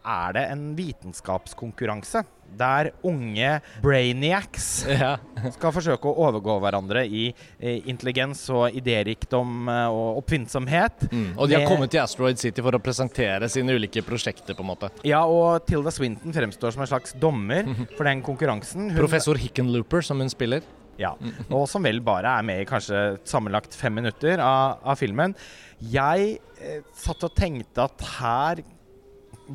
er 0.00 0.36
det 0.36 0.44
en 0.50 0.64
vitenskapskonkurranse 0.78 2.24
der 2.58 2.90
unge 3.06 3.60
brainiacs 3.84 4.84
Ja. 4.90 5.16
skal 5.54 5.72
forsøke 5.72 6.08
å 6.10 6.14
overgå 6.26 6.56
hverandre 6.62 7.04
i 7.06 7.28
eh, 7.58 7.80
intelligens 7.88 8.42
og 8.52 8.74
idérikdom 8.76 9.68
eh, 9.70 9.86
og 9.88 10.20
oppfinnsomhet. 10.22 11.06
Mm. 11.12 11.28
Og 11.38 11.48
de 11.50 11.56
har 11.58 11.66
kommet 11.70 11.92
til 11.94 12.02
Asteroid 12.02 12.40
City 12.40 12.62
for 12.64 12.76
å 12.76 12.82
presentere 12.82 13.48
sine 13.52 13.76
ulike 13.76 14.02
prosjekter, 14.06 14.54
på 14.58 14.64
en 14.64 14.70
måte. 14.72 14.90
Ja, 15.06 15.22
og 15.24 15.64
Tilda 15.68 15.92
Swinton 15.94 16.34
fremstår 16.36 16.74
som 16.74 16.84
en 16.84 16.90
slags 16.90 17.14
dommer 17.20 17.68
for 17.96 18.04
den 18.08 18.22
konkurransen. 18.26 18.90
Hun- 18.90 18.98
Professor 19.00 19.38
Hickenlooper, 19.40 20.02
som 20.04 20.20
hun 20.20 20.30
spiller. 20.32 20.66
Ja, 21.00 21.14
og 21.48 21.62
som 21.70 21.80
vel 21.86 22.02
bare 22.04 22.28
er 22.36 22.44
med 22.44 22.58
i 22.60 22.66
kanskje 22.68 23.14
sammenlagt 23.24 23.72
fem 23.78 23.94
minutter 23.96 24.36
av, 24.44 24.82
av 24.84 24.98
filmen. 25.00 25.32
Jeg 25.80 26.34
eh, 26.60 26.82
satt 26.92 27.24
og 27.24 27.32
tenkte 27.38 27.86
at 27.86 28.04
her 28.18 28.60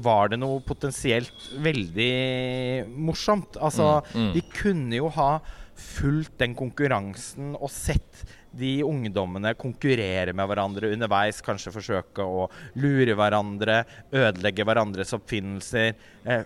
var 0.03 0.31
det 0.31 0.39
noe 0.41 0.59
potensielt 0.65 1.51
veldig 1.63 2.87
morsomt. 2.91 3.55
Altså, 3.57 4.01
Mm, 4.13 4.21
mm. 4.21 4.33
vi 4.33 4.41
kunne 4.53 4.95
jo 4.99 5.09
ha 5.15 5.39
fulgt 5.75 6.37
den 6.39 6.55
konkurransen 6.55 7.55
og 7.55 7.69
sett 7.71 8.23
de 8.55 8.77
ungdommene 8.87 9.51
konkurrere 9.59 10.31
med 10.33 10.47
hverandre 10.47 10.93
underveis, 10.95 11.41
kanskje 11.43 11.73
forsøke 11.75 12.23
å 12.23 12.45
lure 12.79 13.15
hverandre, 13.17 13.81
ødelegge 14.15 14.63
hverandres 14.63 15.11
oppfinnelser. 15.17 15.95
Eh, 16.23 16.45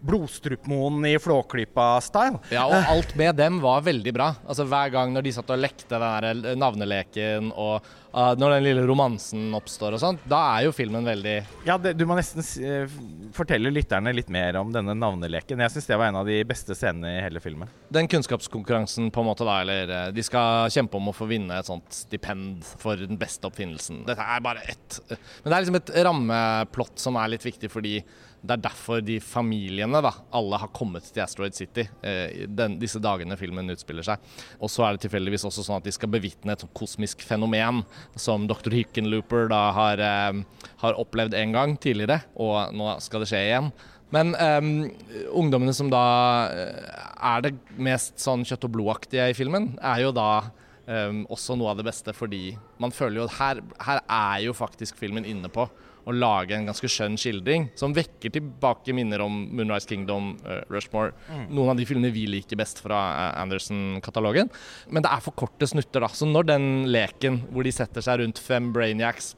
Blodstrupmoen 0.00 1.04
i 1.06 1.18
Flåklypa-style. 1.18 2.38
Ja, 2.54 2.64
og 2.68 2.88
alt 2.88 3.14
med 3.18 3.36
dem 3.36 3.60
var 3.62 3.84
veldig 3.84 4.14
bra. 4.16 4.30
Altså 4.46 4.66
Hver 4.68 4.92
gang 4.94 5.12
når 5.14 5.26
de 5.26 5.34
satt 5.36 5.52
og 5.52 5.60
lekte 5.60 5.98
den 6.00 6.44
der 6.44 6.56
navneleken, 6.60 7.50
og 7.52 7.84
uh, 8.14 8.32
når 8.40 8.56
den 8.56 8.66
lille 8.68 8.86
romansen 8.88 9.52
oppstår 9.56 9.96
og 9.96 10.02
sånn, 10.02 10.20
da 10.30 10.40
er 10.54 10.66
jo 10.68 10.74
filmen 10.76 11.06
veldig 11.06 11.36
Ja, 11.68 11.76
det, 11.80 11.94
Du 11.98 12.06
må 12.08 12.16
nesten 12.18 12.44
eh, 12.64 12.96
fortelle 13.36 13.72
lytterne 13.74 14.14
litt 14.16 14.32
mer 14.32 14.58
om 14.60 14.72
denne 14.74 14.96
navneleken. 14.96 15.60
Jeg 15.66 15.74
syns 15.74 15.90
det 15.90 16.00
var 16.00 16.12
en 16.12 16.20
av 16.22 16.28
de 16.28 16.40
beste 16.48 16.76
scenene 16.78 17.16
i 17.18 17.22
hele 17.24 17.42
filmen. 17.44 17.70
Den 17.94 18.08
kunnskapskonkurransen, 18.10 19.10
på 19.14 19.24
en 19.24 19.30
måte, 19.30 19.46
da, 19.46 19.60
eller 19.64 19.94
eh, 19.94 20.10
De 20.16 20.24
skal 20.24 20.72
kjempe 20.74 21.00
om 21.00 21.12
å 21.12 21.16
få 21.16 21.28
vinne 21.30 21.58
et 21.60 21.68
sånt 21.68 22.04
stipend 22.04 22.64
for 22.64 23.00
den 23.00 23.20
beste 23.20 23.48
oppfinnelsen. 23.50 24.04
Dette 24.08 24.24
er 24.24 24.44
bare 24.44 24.64
ett 24.68 25.00
Men 25.08 25.50
det 25.50 25.56
er 25.56 25.64
liksom 25.64 25.80
et 25.80 25.96
rammeplott 26.06 27.00
som 27.00 27.18
er 27.20 27.34
litt 27.34 27.44
viktig, 27.44 27.70
fordi 27.72 27.98
det 28.44 28.58
er 28.58 28.64
derfor 28.66 29.00
de 29.00 29.16
familiene, 29.24 30.00
da, 30.04 30.10
alle 30.36 30.58
har 30.60 30.72
kommet 30.76 31.06
til 31.08 31.22
Asteroid 31.24 31.56
City 31.56 31.86
eh, 32.04 32.44
den, 32.44 32.76
disse 32.80 33.00
dagene 33.02 33.38
filmen 33.40 33.72
utspiller 33.72 34.04
seg. 34.04 34.20
Og 34.60 34.68
så 34.72 34.84
er 34.84 34.94
det 34.94 35.06
tilfeldigvis 35.06 35.46
også 35.48 35.64
sånn 35.64 35.78
at 35.80 35.88
de 35.88 35.94
skal 35.94 36.12
bevitne 36.12 36.52
et 36.52 36.66
kosmisk 36.76 37.24
fenomen 37.24 37.82
som 38.20 38.44
dr. 38.50 38.68
Hickenlooper 38.76 39.48
da 39.52 39.62
har, 39.76 40.02
eh, 40.04 40.68
har 40.84 41.00
opplevd 41.00 41.36
en 41.40 41.56
gang 41.56 41.76
tidligere, 41.80 42.20
og 42.36 42.76
nå 42.76 42.92
skal 43.04 43.24
det 43.24 43.30
skje 43.32 43.42
igjen. 43.48 43.72
Men 44.14 44.34
um, 44.36 44.68
ungdommene 45.40 45.72
som 45.74 45.88
da 45.90 46.04
eh, 46.52 46.92
er 47.32 47.46
det 47.46 47.54
mest 47.80 48.20
sånn 48.22 48.44
kjøtt 48.46 48.68
og 48.68 48.74
blodaktige 48.76 49.30
i 49.32 49.36
filmen, 49.36 49.72
er 49.80 50.04
jo 50.04 50.12
da 50.14 50.28
um, 50.84 51.24
også 51.32 51.56
noe 51.58 51.72
av 51.72 51.80
det 51.80 51.88
beste, 51.88 52.14
fordi 52.14 52.52
man 52.82 52.94
føler 52.94 53.22
jo 53.22 53.26
at 53.26 53.38
her, 53.40 53.64
her 53.88 54.04
er 54.04 54.44
jo 54.44 54.54
faktisk 54.56 55.00
filmen 55.00 55.26
inne 55.26 55.50
på 55.50 55.66
å 56.04 56.14
lage 56.14 56.56
en 56.56 56.68
ganske 56.68 56.88
skjønn 56.90 57.16
skildring 57.20 57.68
som 57.78 57.94
vekker 57.96 58.34
tilbake 58.34 58.94
minner 58.96 59.22
om 59.24 59.38
Moonrise 59.54 59.88
Kingdom, 59.90 60.34
uh, 60.44 60.60
Rushmore, 60.72 61.14
noen 61.48 61.72
av 61.72 61.80
de 61.80 61.86
filmene 61.88 62.12
vi 62.14 62.26
liker 62.30 62.58
best 62.60 62.82
fra 62.84 62.98
eh, 63.14 63.40
Anderson-katalogen. 63.42 64.50
Men 64.92 65.04
det 65.04 65.12
er 65.12 65.22
for 65.24 65.36
korte 65.36 65.68
snutter, 65.68 66.04
da. 66.04 66.10
Så 66.12 66.28
når 66.28 66.48
den 66.50 66.68
leken 66.92 67.40
hvor 67.50 67.66
de 67.66 67.72
setter 67.74 68.04
seg 68.04 68.20
rundt 68.20 68.40
fem 68.42 68.70
brainiacs 68.74 69.34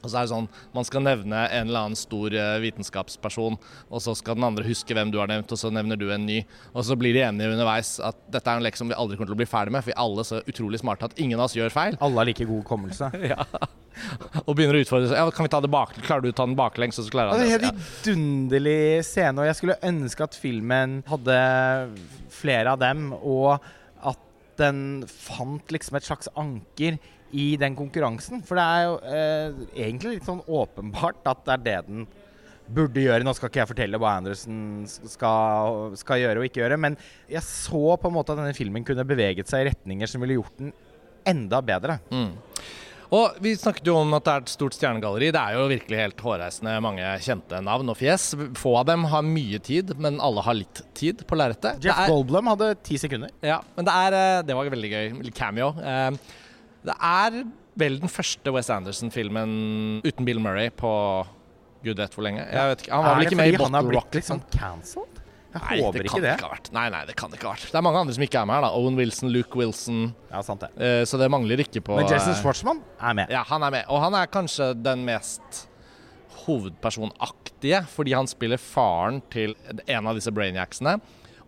og 0.00 0.08
så 0.08 0.20
er 0.20 0.26
det 0.26 0.32
sånn, 0.32 0.48
Man 0.74 0.86
skal 0.88 1.04
nevne 1.04 1.42
en 1.48 1.68
eller 1.68 1.86
annen 1.86 1.98
stor 1.98 2.34
eh, 2.34 2.56
vitenskapsperson, 2.64 3.58
og 3.90 4.02
så 4.04 4.14
skal 4.18 4.38
den 4.38 4.46
andre 4.48 4.64
huske 4.66 4.96
hvem 4.96 5.12
du 5.12 5.18
har 5.20 5.30
nevnt, 5.30 5.52
og 5.52 5.60
så 5.60 5.70
nevner 5.74 5.98
du 6.00 6.08
en 6.12 6.26
ny. 6.26 6.40
Og 6.74 6.86
så 6.88 6.96
blir 6.98 7.16
de 7.16 7.24
enige 7.26 7.52
underveis 7.52 7.98
at 8.04 8.18
dette 8.32 8.48
er 8.48 8.60
en 8.60 8.64
lek 8.66 8.78
som 8.80 8.90
vi 8.90 8.96
aldri 8.96 9.18
kommer 9.18 9.32
til 9.32 9.38
å 9.38 9.42
bli 9.42 9.50
ferdig 9.50 9.74
med, 9.74 9.84
for 9.84 9.92
vi 9.92 9.96
er 9.96 10.02
alle 10.04 10.24
så 10.26 10.40
utrolig 10.48 10.80
smarte 10.82 11.10
at 11.10 11.20
ingen 11.20 11.40
av 11.40 11.48
oss 11.48 11.58
gjør 11.58 11.74
feil. 11.74 11.98
Alle 12.00 12.22
har 12.22 12.30
like 12.30 12.48
god 12.48 12.64
hukommelse. 12.64 13.12
Ja. 13.30 13.44
Og 14.46 14.54
begynner 14.56 14.78
å 14.78 14.80
utfordre 14.84 15.10
seg. 15.10 15.18
Ja, 15.18 15.30
kan 15.34 15.44
vi 15.44 15.50
ta 15.52 15.58
det 15.62 15.68
bak, 15.70 15.92
Klarer 16.06 16.24
du 16.24 16.30
å 16.30 16.34
ta 16.34 16.46
den 16.46 16.56
baklengs, 16.58 16.98
og 16.98 17.06
så 17.06 17.12
klarer 17.12 17.34
han 17.34 17.42
det 17.42 17.58
Det 17.60 17.68
er 17.68 17.74
en 17.74 17.82
vidunderlig 17.82 19.04
scene, 19.06 19.42
og 19.42 19.48
jeg 19.48 19.58
skulle 19.58 19.76
ønske 19.90 20.24
at 20.24 20.38
filmen 20.38 21.00
hadde 21.10 21.36
flere 22.32 22.72
av 22.74 22.80
dem, 22.80 23.10
og 23.18 23.58
at 24.08 24.22
den 24.60 25.02
fant 25.10 25.74
liksom 25.74 25.98
et 25.98 26.06
slags 26.06 26.30
anker 26.38 26.98
i 27.32 27.56
den 27.60 27.76
konkurransen. 27.78 28.42
For 28.46 28.58
det 28.58 28.64
er 28.64 28.82
jo 28.88 28.96
eh, 29.06 29.62
egentlig 29.86 30.16
litt 30.18 30.26
sånn 30.28 30.42
åpenbart 30.46 31.22
at 31.30 31.44
det 31.46 31.54
er 31.58 31.64
det 31.68 31.78
den 31.88 32.06
burde 32.70 33.02
gjøre. 33.02 33.24
Nå 33.26 33.34
skal 33.34 33.50
ikke 33.50 33.62
jeg 33.64 33.70
fortelle 33.72 33.98
hva 33.98 34.16
Anderson 34.20 34.60
skal, 34.88 35.96
skal 35.98 36.20
gjøre 36.22 36.42
og 36.42 36.46
ikke 36.50 36.62
gjøre, 36.62 36.78
men 36.78 36.98
jeg 37.30 37.42
så 37.46 37.96
på 37.98 38.10
en 38.10 38.14
måte 38.14 38.34
at 38.34 38.38
denne 38.42 38.54
filmen 38.54 38.86
kunne 38.86 39.06
beveget 39.08 39.50
seg 39.50 39.64
i 39.64 39.70
retninger 39.72 40.10
som 40.10 40.22
ville 40.22 40.36
gjort 40.38 40.60
den 40.62 40.70
enda 41.26 41.58
bedre. 41.66 41.98
Mm. 42.14 42.30
Og 43.10 43.40
Vi 43.42 43.56
snakket 43.58 43.88
jo 43.90 43.96
om 43.98 44.12
at 44.14 44.22
det 44.22 44.32
er 44.36 44.44
et 44.44 44.52
stort 44.52 44.76
stjernegalleri. 44.76 45.32
Det 45.34 45.40
er 45.42 45.56
jo 45.58 45.64
virkelig 45.72 45.98
helt 45.98 46.20
hårreisende 46.22 46.76
mange 46.84 47.08
kjente 47.24 47.58
navn 47.66 47.90
og 47.90 47.96
fjes. 47.98 48.28
Få 48.54 48.76
av 48.78 48.86
dem 48.86 49.02
har 49.10 49.24
mye 49.26 49.58
tid, 49.66 49.90
men 49.98 50.20
alle 50.22 50.44
har 50.46 50.54
litt 50.54 50.84
tid 50.94 51.24
på 51.26 51.34
lerretet. 51.40 51.82
Jeff 51.82 51.98
er- 52.04 52.12
Goldblum 52.12 52.52
hadde 52.52 52.68
ti 52.86 53.00
sekunder. 53.02 53.32
Ja, 53.42 53.58
men 53.74 53.88
det 53.88 53.96
er 54.04 54.18
eh, 54.20 54.42
Det 54.46 54.54
var 54.54 54.70
veldig 54.76 54.92
gøy. 54.94 55.32
Cameo. 55.34 55.72
Eh, 55.82 56.10
Det 56.86 56.94
er 56.96 57.42
vel 57.80 57.98
den 58.00 58.08
første 58.12 58.52
Wes 58.54 58.70
Anderson-filmen 58.72 60.00
uten 60.04 60.24
Bill 60.26 60.40
Murray 60.42 60.70
på 60.72 60.90
gud 61.84 61.96
vet 61.96 62.12
hvor 62.16 62.24
lenge. 62.26 62.42
Jeg 62.44 62.72
vet 62.74 62.82
ikke, 62.84 62.92
Han 62.92 63.04
var 63.04 63.10
Er 63.10 63.16
vel 63.16 63.24
det 63.24 63.30
ikke 63.32 63.40
med 63.40 63.48
i 63.48 63.52
fordi 63.56 63.64
han 63.70 63.74
har 63.78 63.86
blitt 63.88 64.00
Rocket? 64.00 64.14
liksom 64.20 64.42
cancelled? 64.52 65.16
Jeg 65.50 65.62
Nei, 65.64 65.76
håper 65.82 65.98
det 65.98 66.04
ikke 66.06 66.12
kan 66.14 66.22
det. 66.22 66.32
ikke 66.38 66.46
ha 66.46 66.50
vært. 66.54 66.68
Nei, 66.76 66.82
nei, 66.94 66.98
det 67.08 67.14
kan 67.18 67.32
ikke 67.34 67.46
ha 67.48 67.52
vært. 67.56 67.70
Det 67.72 67.78
er 67.80 67.82
mange 67.82 67.98
andre 68.04 68.14
som 68.14 68.22
ikke 68.22 68.38
er 68.38 68.46
med 68.46 68.54
her. 68.54 68.62
da 68.62 68.70
Owen 68.78 68.96
Wilson, 69.00 69.32
Luke 69.34 69.58
Wilson. 69.58 70.02
Ja, 70.30 70.42
sant 70.46 70.60
det. 70.62 70.68
uh, 70.78 71.02
så 71.10 71.18
det 71.18 71.26
mangler 71.34 71.58
ikke 71.64 71.80
på 71.82 71.96
Men 71.98 72.06
Jason 72.06 72.30
eh, 72.30 72.38
Schwartzman 72.38 72.82
er 73.00 73.16
med. 73.18 73.32
Ja, 73.34 73.42
han 73.48 73.62
er 73.66 73.70
med. 73.74 73.84
Og 73.90 73.98
han 74.04 74.14
er 74.14 74.30
kanskje 74.30 74.68
den 74.78 75.02
mest 75.08 75.64
hovedpersonaktige, 76.46 77.82
fordi 77.90 78.12
han 78.16 78.28
spiller 78.30 78.60
faren 78.62 79.20
til 79.32 79.56
en 79.86 80.06
av 80.06 80.14
disse 80.18 80.30
brainiacsene. 80.34 80.98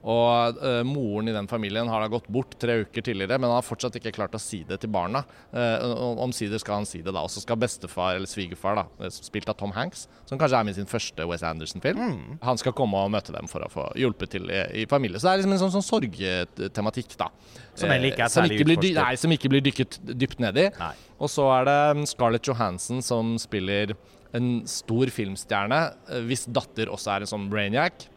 Og 0.03 0.59
uh, 0.59 0.81
moren 0.87 1.31
i 1.31 1.35
den 1.35 1.47
familien 1.51 1.91
har 1.91 2.03
da 2.03 2.11
gått 2.11 2.27
bort 2.33 2.57
tre 2.61 2.81
uker 2.83 3.05
tidligere, 3.07 3.39
men 3.39 3.51
han 3.51 3.61
har 3.61 3.67
fortsatt 3.67 3.95
ikke 4.01 4.15
klart 4.17 4.35
å 4.35 4.41
si 4.43 4.63
det 4.67 4.81
til 4.83 4.91
barna. 4.91 5.23
Uh, 5.55 6.19
Omsider 6.25 6.59
skal 6.59 6.81
han 6.81 6.89
si 6.89 7.05
det, 7.05 7.13
da. 7.15 7.23
Og 7.23 7.31
så 7.31 7.43
skal 7.43 7.61
bestefar, 7.63 8.17
eller 8.19 8.31
svigerfar, 8.31 8.81
da, 8.81 9.11
spilt 9.15 9.51
av 9.53 9.59
Tom 9.61 9.75
Hanks, 9.77 10.09
som 10.27 10.41
kanskje 10.41 10.59
er 10.59 10.67
med 10.67 10.75
i 10.75 10.81
sin 10.81 10.91
første 10.91 11.27
Wes 11.31 11.45
Anderson-film, 11.47 12.03
mm. 12.03 12.41
han 12.43 12.59
skal 12.59 12.75
komme 12.77 12.99
og 12.99 13.13
møte 13.15 13.35
dem 13.35 13.51
for 13.51 13.63
å 13.63 13.71
få 13.71 13.87
hjulpet 13.99 14.35
til 14.35 14.51
i, 14.51 14.63
i 14.83 14.87
familie. 14.91 15.21
Så 15.23 15.29
det 15.29 15.35
er 15.37 15.43
liksom 15.43 15.55
en 15.55 15.63
sånn, 15.63 15.77
sånn 15.79 15.87
sorgtematikk, 15.87 17.15
da. 17.21 17.31
Som 17.79 17.93
heller 17.95 18.11
ikke 18.11 18.27
er 18.27 18.33
særlig 18.33 18.59
utforsket. 18.59 18.99
Nei, 18.99 19.13
som 19.21 19.37
ikke 19.37 19.53
blir 19.53 19.63
dykket 19.65 20.01
dypt 20.03 20.43
ned 20.43 20.59
i. 20.61 20.67
Nei. 20.83 20.95
Og 21.23 21.31
så 21.31 21.47
er 21.55 21.69
det 21.69 21.79
um, 21.95 22.03
Scarlett 22.09 22.49
Johansson 22.51 23.05
som 23.07 23.37
spiller 23.39 23.95
en 24.35 24.63
stor 24.67 25.13
filmstjerne, 25.13 25.79
hvis 26.27 26.47
datter 26.51 26.91
også 26.91 27.15
er 27.15 27.25
en 27.25 27.31
sånn 27.31 27.47
brainiac. 27.53 28.09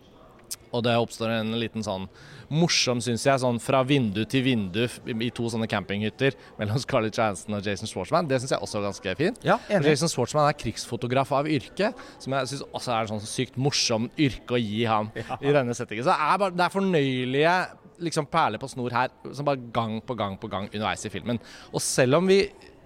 Og 0.76 0.84
det 0.86 0.96
oppstår 1.00 1.32
en 1.38 1.54
liten 1.60 1.86
sånn 1.86 2.08
morsom, 2.54 3.00
syns 3.02 3.24
jeg, 3.26 3.40
sånn 3.42 3.58
fra 3.64 3.82
vindu 3.88 4.22
til 4.30 4.44
vindu 4.46 4.84
i 5.10 5.32
to 5.34 5.48
sånne 5.52 5.68
campinghytter 5.72 6.36
mellom 6.60 6.80
Scarlett 6.84 7.18
Johansson 7.18 7.58
og 7.58 7.66
Jason 7.66 7.90
Schwartzman. 7.90 8.30
Det 8.30 8.42
syns 8.42 8.56
jeg 8.56 8.62
også 8.66 8.80
er 8.80 8.88
ganske 8.90 9.16
fint. 9.22 9.40
Ja, 9.48 9.58
Jason 9.70 10.12
Schwartzman 10.12 10.50
er 10.50 10.60
krigsfotograf 10.60 11.34
av 11.36 11.50
yrke, 11.50 11.92
som 12.22 12.36
jeg 12.38 12.52
syns 12.52 12.68
også 12.70 12.94
er 12.94 13.08
et 13.08 13.14
sånn 13.14 13.26
sykt 13.30 13.58
morsom 13.62 14.10
yrke 14.20 14.58
å 14.58 14.62
gi 14.62 14.86
ham 14.90 15.12
ja. 15.18 15.40
i 15.42 15.56
denne 15.56 15.76
settingen. 15.78 16.06
Så 16.06 16.14
det 16.14 16.30
er, 16.30 16.38
bare, 16.44 16.56
det 16.56 16.68
er 16.68 16.76
fornøyelige 16.76 17.58
liksom 18.06 18.28
perler 18.28 18.60
på 18.62 18.70
snor 18.70 18.94
her, 18.94 19.12
som 19.32 19.48
bare 19.48 19.62
gang 19.74 20.00
på 20.04 20.18
gang 20.20 20.36
på 20.40 20.50
gang 20.52 20.68
underveis 20.72 21.06
i 21.08 21.14
filmen. 21.14 21.40
Og 21.74 21.84
selv 21.84 22.22
om 22.22 22.32
vi 22.32 22.46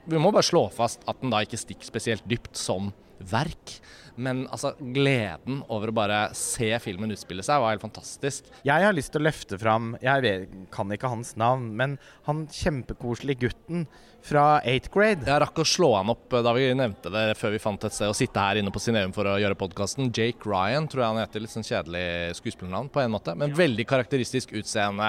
Vi 0.10 0.18
må 0.18 0.32
bare 0.34 0.42
slå 0.42 0.64
fast 0.74 1.04
at 1.12 1.20
den 1.22 1.30
da 1.30 1.44
ikke 1.46 1.58
stikker 1.60 1.86
spesielt 1.86 2.24
dypt 2.26 2.58
som 2.58 2.88
verk. 3.32 3.80
Men 4.20 4.44
altså, 4.52 4.74
gleden 4.80 5.62
over 5.72 5.92
å 5.92 5.96
bare 5.96 6.20
se 6.36 6.68
filmen 6.84 7.14
utspille 7.16 7.44
seg 7.46 7.62
var 7.64 7.74
helt 7.74 7.86
fantastisk. 7.86 8.50
Jeg 8.68 8.84
har 8.84 8.96
lyst 8.96 9.14
til 9.14 9.24
å 9.24 9.28
løfte 9.30 9.60
fram 9.62 9.94
Jeg 10.04 10.26
vet, 10.26 10.56
kan 10.74 10.92
ikke 10.92 11.12
hans 11.12 11.36
navn, 11.40 11.72
men 11.80 11.96
han 12.28 12.46
kjempekoselige 12.52 13.48
gutten 13.48 13.88
fra 14.26 14.60
8th 14.68 14.90
grade. 14.92 15.24
Jeg 15.24 15.42
rakk 15.46 15.62
å 15.62 15.68
slå 15.68 15.94
han 15.96 16.12
opp 16.12 16.34
eh, 16.36 16.44
da 16.44 16.52
vi 16.56 16.68
nevnte 16.76 17.12
det 17.14 17.24
før 17.40 17.54
vi 17.56 17.62
fant 17.64 17.86
et 17.88 17.96
sted 17.96 18.12
å 18.12 18.18
sitte 18.18 18.44
her 18.44 18.60
inne 18.60 18.74
på 18.76 18.82
Sineum 18.84 19.14
for 19.16 19.30
å 19.30 19.38
gjøre 19.40 19.58
podkasten. 19.60 20.12
Jake 20.12 20.44
Ryan 20.44 20.90
tror 20.92 21.06
jeg 21.06 21.14
han 21.14 21.22
heter. 21.24 21.44
Litt 21.46 21.54
sånn 21.54 21.68
kjedelig 21.68 22.36
skuespillernavn 22.42 22.92
på 22.92 23.04
en 23.04 23.14
måte, 23.16 23.36
men 23.40 23.54
ja. 23.54 23.60
veldig 23.62 23.88
karakteristisk 23.88 24.52
utseende 24.60 25.08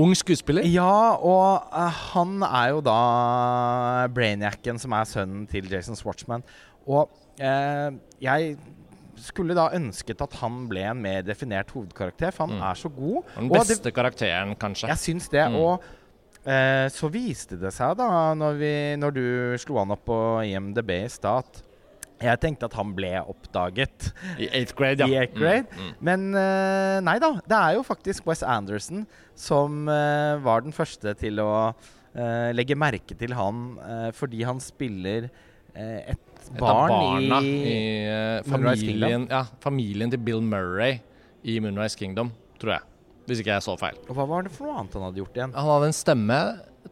ung 0.00 0.14
skuespiller. 0.16 0.64
Ja, 0.72 1.18
og 1.20 1.68
uh, 1.68 2.04
han 2.14 2.38
er 2.48 2.72
jo 2.72 2.80
da 2.84 3.00
brainiacen 4.14 4.80
som 4.80 4.96
er 4.96 5.10
sønnen 5.10 5.44
til 5.50 5.68
Jason 5.68 5.98
Swartzman. 5.98 6.46
Og 6.86 7.08
Eh, 7.40 7.90
jeg 8.22 8.54
skulle 9.24 9.56
da 9.56 9.68
ønsket 9.74 10.22
at 10.22 10.38
han 10.40 10.64
ble 10.70 10.86
en 10.90 11.02
mer 11.02 11.26
definert 11.26 11.70
hovedkarakter, 11.74 12.32
for 12.34 12.46
han 12.46 12.58
mm. 12.58 12.64
er 12.70 12.78
så 12.78 12.90
god. 12.92 13.20
Den 13.36 13.52
beste 13.52 13.82
det, 13.88 13.94
karakteren, 13.96 14.54
kanskje. 14.60 14.90
Jeg 14.92 15.02
syns 15.02 15.28
det. 15.32 15.44
Mm. 15.50 15.58
Og 15.62 15.84
eh, 16.46 16.86
så 16.94 17.10
viste 17.12 17.58
det 17.60 17.74
seg, 17.74 17.96
da, 18.00 18.08
når, 18.38 18.58
vi, 18.60 18.74
når, 19.00 19.14
du 19.16 19.24
slo 19.62 19.80
han 19.82 19.94
opp 19.94 20.04
på 20.10 20.18
IMDb 20.46 20.98
i 21.00 21.06
stad, 21.12 21.62
jeg 22.22 22.40
tenkte 22.40 22.68
at 22.70 22.76
han 22.78 22.92
ble 22.96 23.10
oppdaget. 23.20 24.12
I 24.38 24.46
8th 24.62 24.76
grade, 24.78 25.02
ja. 25.02 25.24
I 25.24 25.26
8th 25.26 25.40
grade. 25.40 25.66
Mm, 25.74 25.88
mm. 25.88 25.96
Men 26.08 26.28
uh, 26.38 26.98
nei 27.04 27.16
da. 27.20 27.32
Det 27.42 27.58
er 27.58 27.74
jo 27.76 27.82
faktisk 27.84 28.30
Wes 28.30 28.44
Anderson 28.46 29.02
som 29.36 29.90
uh, 29.90 30.38
var 30.44 30.62
den 30.64 30.72
første 30.72 31.12
til 31.20 31.42
å 31.42 31.50
uh, 31.74 32.50
legge 32.54 32.78
merke 32.78 33.18
til 33.18 33.34
han 33.36 33.66
fordi 34.14 34.46
han 34.46 34.62
spiller 34.62 35.26
et 35.74 36.33
et 36.52 36.60
barn 36.60 36.92
av 36.92 36.92
barna 36.92 37.40
i, 37.42 37.54
i 37.70 37.78
uh, 38.08 38.50
familien, 38.50 39.28
ja, 39.30 39.44
familien 39.64 40.12
til 40.12 40.20
Bill 40.26 40.44
Murray 40.44 41.00
i 41.44 41.58
Moonrise 41.60 41.98
Kingdom, 42.00 42.32
tror 42.60 42.78
jeg. 42.78 42.90
Hvis 43.24 43.40
ikke 43.40 43.54
jeg 43.54 43.64
så 43.64 43.74
feil. 43.80 43.96
Og 44.08 44.16
Hva 44.18 44.28
var 44.28 44.44
det 44.44 44.52
for 44.52 44.68
noe 44.68 44.82
annet 44.82 44.96
han 44.98 45.06
hadde 45.06 45.22
gjort 45.22 45.38
igjen? 45.38 45.56
Han 45.56 45.70
hadde 45.70 45.90
en 45.90 45.96
stemme 45.96 46.40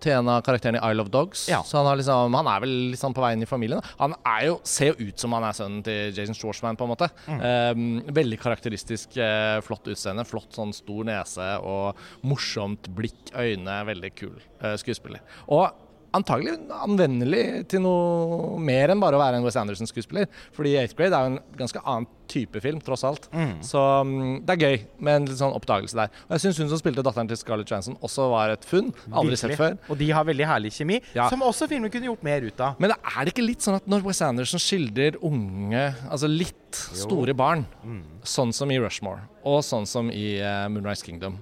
til 0.02 0.14
en 0.16 0.30
av 0.32 0.40
karakterene 0.46 0.80
i 0.80 0.90
Isle 0.92 1.04
of 1.04 1.10
Dogs. 1.12 1.44
Ja. 1.50 1.60
Så 1.66 1.78
han, 1.78 1.98
liksom, 1.98 2.34
han, 2.34 2.48
er 2.48 2.64
vel 2.64 2.72
liksom 2.94 3.14
på 3.16 3.22
vei 3.24 3.32
inn 3.36 3.44
i 3.44 3.48
familien. 3.48 3.82
Han 4.00 4.16
jo, 4.46 4.56
ser 4.66 4.92
jo 4.92 5.08
ut 5.10 5.22
som 5.22 5.36
han 5.36 5.46
er 5.46 5.56
sønnen 5.56 5.84
til 5.86 6.16
Jason 6.16 6.38
Schwartzman, 6.38 6.78
på 6.80 6.86
en 6.86 6.92
måte. 6.94 7.08
Mm. 7.28 7.42
Um, 7.42 8.14
veldig 8.16 8.40
karakteristisk 8.42 9.18
uh, 9.20 9.60
flott 9.64 9.92
utseende. 9.92 10.24
Flott 10.28 10.56
sånn 10.56 10.74
stor 10.76 11.06
nese 11.08 11.48
og 11.60 12.00
morsomt 12.26 12.90
blikk, 12.96 13.34
øyne. 13.36 13.82
Veldig 13.92 14.12
kul 14.16 14.36
uh, 14.62 14.74
skuespiller. 14.80 15.22
Og 15.52 15.68
antagelig 16.16 16.56
anvendelig 16.82 17.44
til 17.72 17.82
noe 17.84 18.58
mer 18.62 18.92
enn 18.92 19.02
bare 19.02 19.18
å 19.18 19.22
være 19.22 19.40
en 19.40 19.46
Wes 19.46 19.58
Anderson-skuespiller. 19.60 20.28
Fordi 20.56 20.74
8th 20.80 20.98
Grade 20.98 21.18
er 21.18 21.26
jo 21.26 21.32
en 21.32 21.38
ganske 21.58 21.82
annen 21.82 22.08
type 22.32 22.62
film, 22.64 22.80
tross 22.84 23.04
alt. 23.04 23.28
Mm. 23.34 23.54
Så 23.66 23.80
um, 24.02 24.14
det 24.46 24.54
er 24.54 24.62
gøy 24.62 24.76
med 25.04 25.18
en 25.18 25.28
litt 25.28 25.40
sånn 25.40 25.54
oppdagelse 25.56 25.98
der. 25.98 26.12
Og 26.26 26.36
jeg 26.36 26.44
syns 26.46 26.62
hun 26.62 26.70
som 26.72 26.80
spilte 26.80 27.04
datteren 27.04 27.28
til 27.30 27.38
Scarlett 27.40 27.72
Johansson 27.72 27.98
også 28.04 28.28
var 28.32 28.54
et 28.54 28.66
funn. 28.68 28.90
Aldri 29.10 29.38
sett 29.40 29.56
før. 29.60 29.76
Og 29.92 30.00
de 30.00 30.08
har 30.14 30.26
veldig 30.28 30.48
herlig 30.48 30.72
kjemi, 30.76 31.00
ja. 31.16 31.28
som 31.32 31.44
også 31.44 31.68
filmen 31.70 31.92
kunne 31.92 32.10
gjort 32.10 32.26
mer 32.26 32.46
ut 32.46 32.64
av. 32.64 32.80
Men 32.82 32.96
er 32.96 33.20
det 33.22 33.34
ikke 33.34 33.46
litt 33.46 33.64
sånn 33.64 33.78
at 33.80 33.88
når 33.90 34.04
Wes 34.08 34.22
Anderson 34.24 34.62
skildrer 34.62 35.20
unge, 35.24 35.86
altså 36.08 36.30
litt 36.30 36.82
jo. 36.92 37.04
store 37.04 37.36
barn, 37.36 37.66
mm. 37.84 38.02
sånn 38.34 38.54
som 38.56 38.72
i 38.72 38.80
Rushmore, 38.80 39.26
og 39.48 39.60
sånn 39.66 39.88
som 39.88 40.12
i 40.12 40.36
uh, 40.40 40.68
Moonrise 40.72 41.04
Kingdom, 41.06 41.40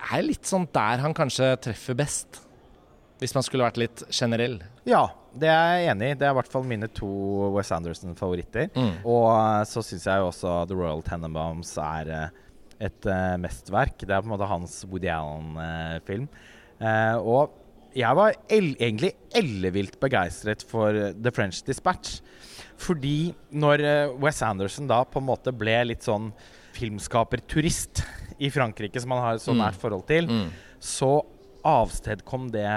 er 0.00 0.24
litt 0.24 0.48
sånn 0.48 0.64
der 0.72 1.02
han 1.04 1.16
kanskje 1.16 1.52
treffer 1.66 1.98
best? 1.98 2.40
Hvis 3.20 3.34
man 3.36 3.44
skulle 3.44 3.66
vært 3.66 3.80
litt 3.80 4.02
generell? 4.16 4.56
Ja, 4.88 5.04
det 5.36 5.50
er 5.52 5.74
jeg 5.76 5.90
enig 5.92 6.10
i. 6.10 6.18
Det 6.18 6.26
er 6.26 6.32
i 6.32 6.38
hvert 6.38 6.50
fall 6.50 6.64
mine 6.66 6.88
to 6.96 7.10
Wes 7.54 7.70
Anderson-favoritter. 7.76 8.70
Mm. 8.72 9.02
Og 9.04 9.26
uh, 9.28 9.60
så 9.68 9.84
syns 9.84 10.06
jeg 10.08 10.22
jo 10.22 10.30
også 10.30 10.54
The 10.70 10.78
Royal 10.78 11.04
Tenenbaums 11.04 11.74
er 11.84 12.12
uh, 12.16 12.54
et 12.80 13.08
uh, 13.08 13.36
mesterverk. 13.42 14.00
Det 14.00 14.14
er 14.14 14.24
på 14.24 14.30
en 14.30 14.34
måte 14.34 14.48
hans 14.48 14.80
Woody 14.88 15.10
Allen-film. 15.12 16.30
og 17.20 17.58
jeg 17.90 18.16
var 18.16 18.36
el 18.54 18.68
egentlig 18.78 19.10
ellevilt 19.34 19.96
begeistret 20.00 20.62
for 20.64 20.94
The 21.12 21.32
French 21.34 21.60
Dispatch. 21.66 22.20
Fordi 22.80 23.34
når 23.52 23.82
Wes 24.22 24.40
Anderson 24.46 24.86
da 24.88 25.02
på 25.04 25.20
en 25.20 25.26
måte 25.26 25.52
ble 25.52 25.74
litt 25.90 26.06
sånn 26.06 26.30
filmskaperturist 26.78 28.00
i 28.40 28.48
Frankrike, 28.54 29.02
som 29.02 29.12
han 29.12 29.24
har 29.24 29.36
et 29.36 29.44
så 29.44 29.52
mm. 29.52 29.60
nært 29.60 29.82
forhold 29.82 30.06
til, 30.08 30.30
mm. 30.30 30.48
så 30.80 31.18
avstedkom 31.66 32.48
det 32.54 32.68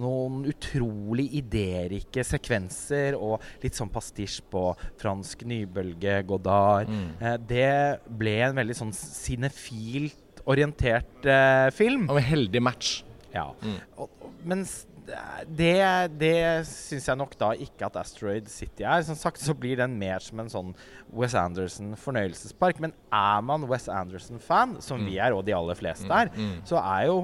noen 0.00 0.44
utrolig 0.50 1.28
idérike 1.40 2.24
sekvenser 2.26 3.16
og 3.18 3.42
litt 3.62 3.76
sånn 3.78 3.92
pastisj 3.92 4.40
på 4.50 4.66
fransk 5.00 5.44
nybølge, 5.48 6.20
Godard. 6.28 6.90
Mm. 6.90 7.08
Eh, 7.20 7.36
det 7.50 7.74
ble 8.08 8.38
en 8.48 8.58
veldig 8.58 8.78
sånn 8.80 8.94
cinefilt 8.96 10.42
orientert 10.50 11.28
eh, 11.28 11.68
film. 11.74 12.08
Og 12.10 12.20
en 12.20 12.28
heldig 12.32 12.64
match. 12.64 12.98
Ja. 13.34 13.50
Mm. 13.62 13.78
Og, 14.02 14.26
mens 14.44 14.82
det, 15.04 15.76
det 16.16 16.64
syns 16.68 17.08
jeg 17.10 17.18
nok 17.20 17.34
da 17.40 17.50
ikke 17.60 17.88
at 17.88 17.96
Asteroid 18.00 18.48
City 18.52 18.86
er. 18.86 19.02
Som 19.06 19.18
sagt 19.18 19.42
så 19.42 19.54
blir 19.56 19.78
den 19.80 19.98
mer 20.00 20.22
som 20.24 20.40
en 20.40 20.52
sånn 20.52 20.70
Wes 21.14 21.36
Anderson-fornøyelsespark. 21.38 22.80
Men 22.82 22.94
er 23.12 23.42
man 23.44 23.66
Wes 23.70 23.88
Anderson-fan, 23.92 24.78
som 24.84 25.02
mm. 25.02 25.10
vi 25.10 25.18
er, 25.20 25.36
og 25.36 25.44
de 25.46 25.56
aller 25.56 25.78
fleste 25.78 26.08
mm. 26.08 26.16
er, 26.20 26.32
mm. 26.34 26.54
så 26.70 26.80
er 26.80 27.10
jo 27.10 27.18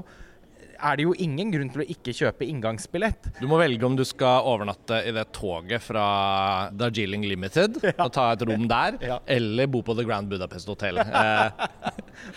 er 0.80 0.98
det 0.98 1.06
jo 1.06 1.14
ingen 1.22 1.52
grunn 1.52 1.70
til 1.72 1.82
å 1.84 1.88
ikke 1.94 2.14
kjøpe 2.16 2.46
inngangsbillett. 2.48 3.30
Du 3.40 3.46
må 3.50 3.58
velge 3.60 3.86
om 3.86 3.96
du 3.98 4.04
skal 4.08 4.46
overnatte 4.48 5.02
i 5.06 5.14
det 5.16 5.26
toget 5.36 5.84
fra 5.84 6.04
Darjeeling 6.76 7.26
Limited 7.28 7.80
ja. 7.88 7.96
og 8.06 8.12
ta 8.16 8.30
et 8.34 8.44
rom 8.48 8.66
der, 8.70 8.98
ja. 9.04 9.20
eller 9.30 9.70
bo 9.70 9.82
på 9.86 9.96
The 9.98 10.06
Grand 10.08 10.30
Budapest 10.30 10.70
Hotel. 10.70 11.00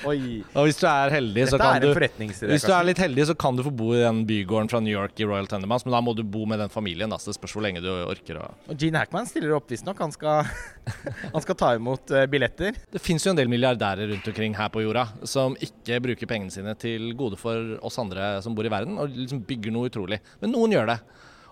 Eh, 0.04 0.43
og 0.58 0.67
hvis 0.67 0.80
du 0.80 0.86
er 0.89 1.13
heldig, 1.13 1.46
så 1.52 1.60
kan 1.62 1.82
du 1.84 1.89
Hvis 1.93 2.65
du 2.65 2.72
er 2.74 2.88
litt 2.88 3.00
heldig, 3.02 3.28
så 3.30 3.36
kan 3.38 3.56
du 3.56 3.63
få 3.65 3.72
bo 3.74 3.93
i 3.96 4.02
den 4.02 4.24
bygården 4.28 4.69
fra 4.72 4.82
New 4.84 4.93
York 4.93 5.19
i 5.19 5.28
Royal 5.28 5.48
Tendermans, 5.48 5.86
men 5.86 5.96
da 5.96 6.02
må 6.04 6.15
du 6.17 6.24
bo 6.24 6.46
med 6.50 6.60
den 6.60 6.72
familien. 6.74 7.12
Da, 7.12 7.19
så 7.22 7.32
det 7.32 7.38
spørs 7.38 7.56
hvor 7.58 7.65
lenge 7.65 7.84
du 7.84 7.89
orker 7.91 8.39
å 8.41 8.50
Og 8.72 8.78
Gene 8.80 9.02
Hackman 9.02 9.28
stiller 9.30 9.56
opp, 9.58 9.69
visstnok. 9.72 10.00
Han, 10.04 10.13
skal, 10.15 10.50
han 11.36 11.46
skal 11.46 11.60
ta 11.60 11.74
imot 11.78 12.13
uh, 12.13 12.26
billetter. 12.30 12.80
Det 12.93 13.02
fins 13.04 13.26
jo 13.26 13.34
en 13.34 13.39
del 13.39 13.52
milliardærer 13.52 14.12
rundt 14.13 14.32
omkring 14.34 14.58
her 14.58 14.72
på 14.74 14.84
jorda 14.86 15.08
som 15.30 15.58
ikke 15.63 16.02
bruker 16.04 16.30
pengene 16.30 16.54
sine 16.54 16.76
til 16.80 17.13
gode 17.17 17.39
for 17.39 17.78
oss 17.84 18.00
andre 18.02 18.36
som 18.43 18.56
bor 18.56 18.67
i 18.67 18.74
verden, 18.74 18.98
og 19.02 19.13
liksom 19.15 19.43
bygger 19.48 19.76
noe 19.76 19.91
utrolig. 19.91 20.19
Men 20.41 20.56
noen 20.56 20.76
gjør 20.76 20.96
det. 20.96 21.00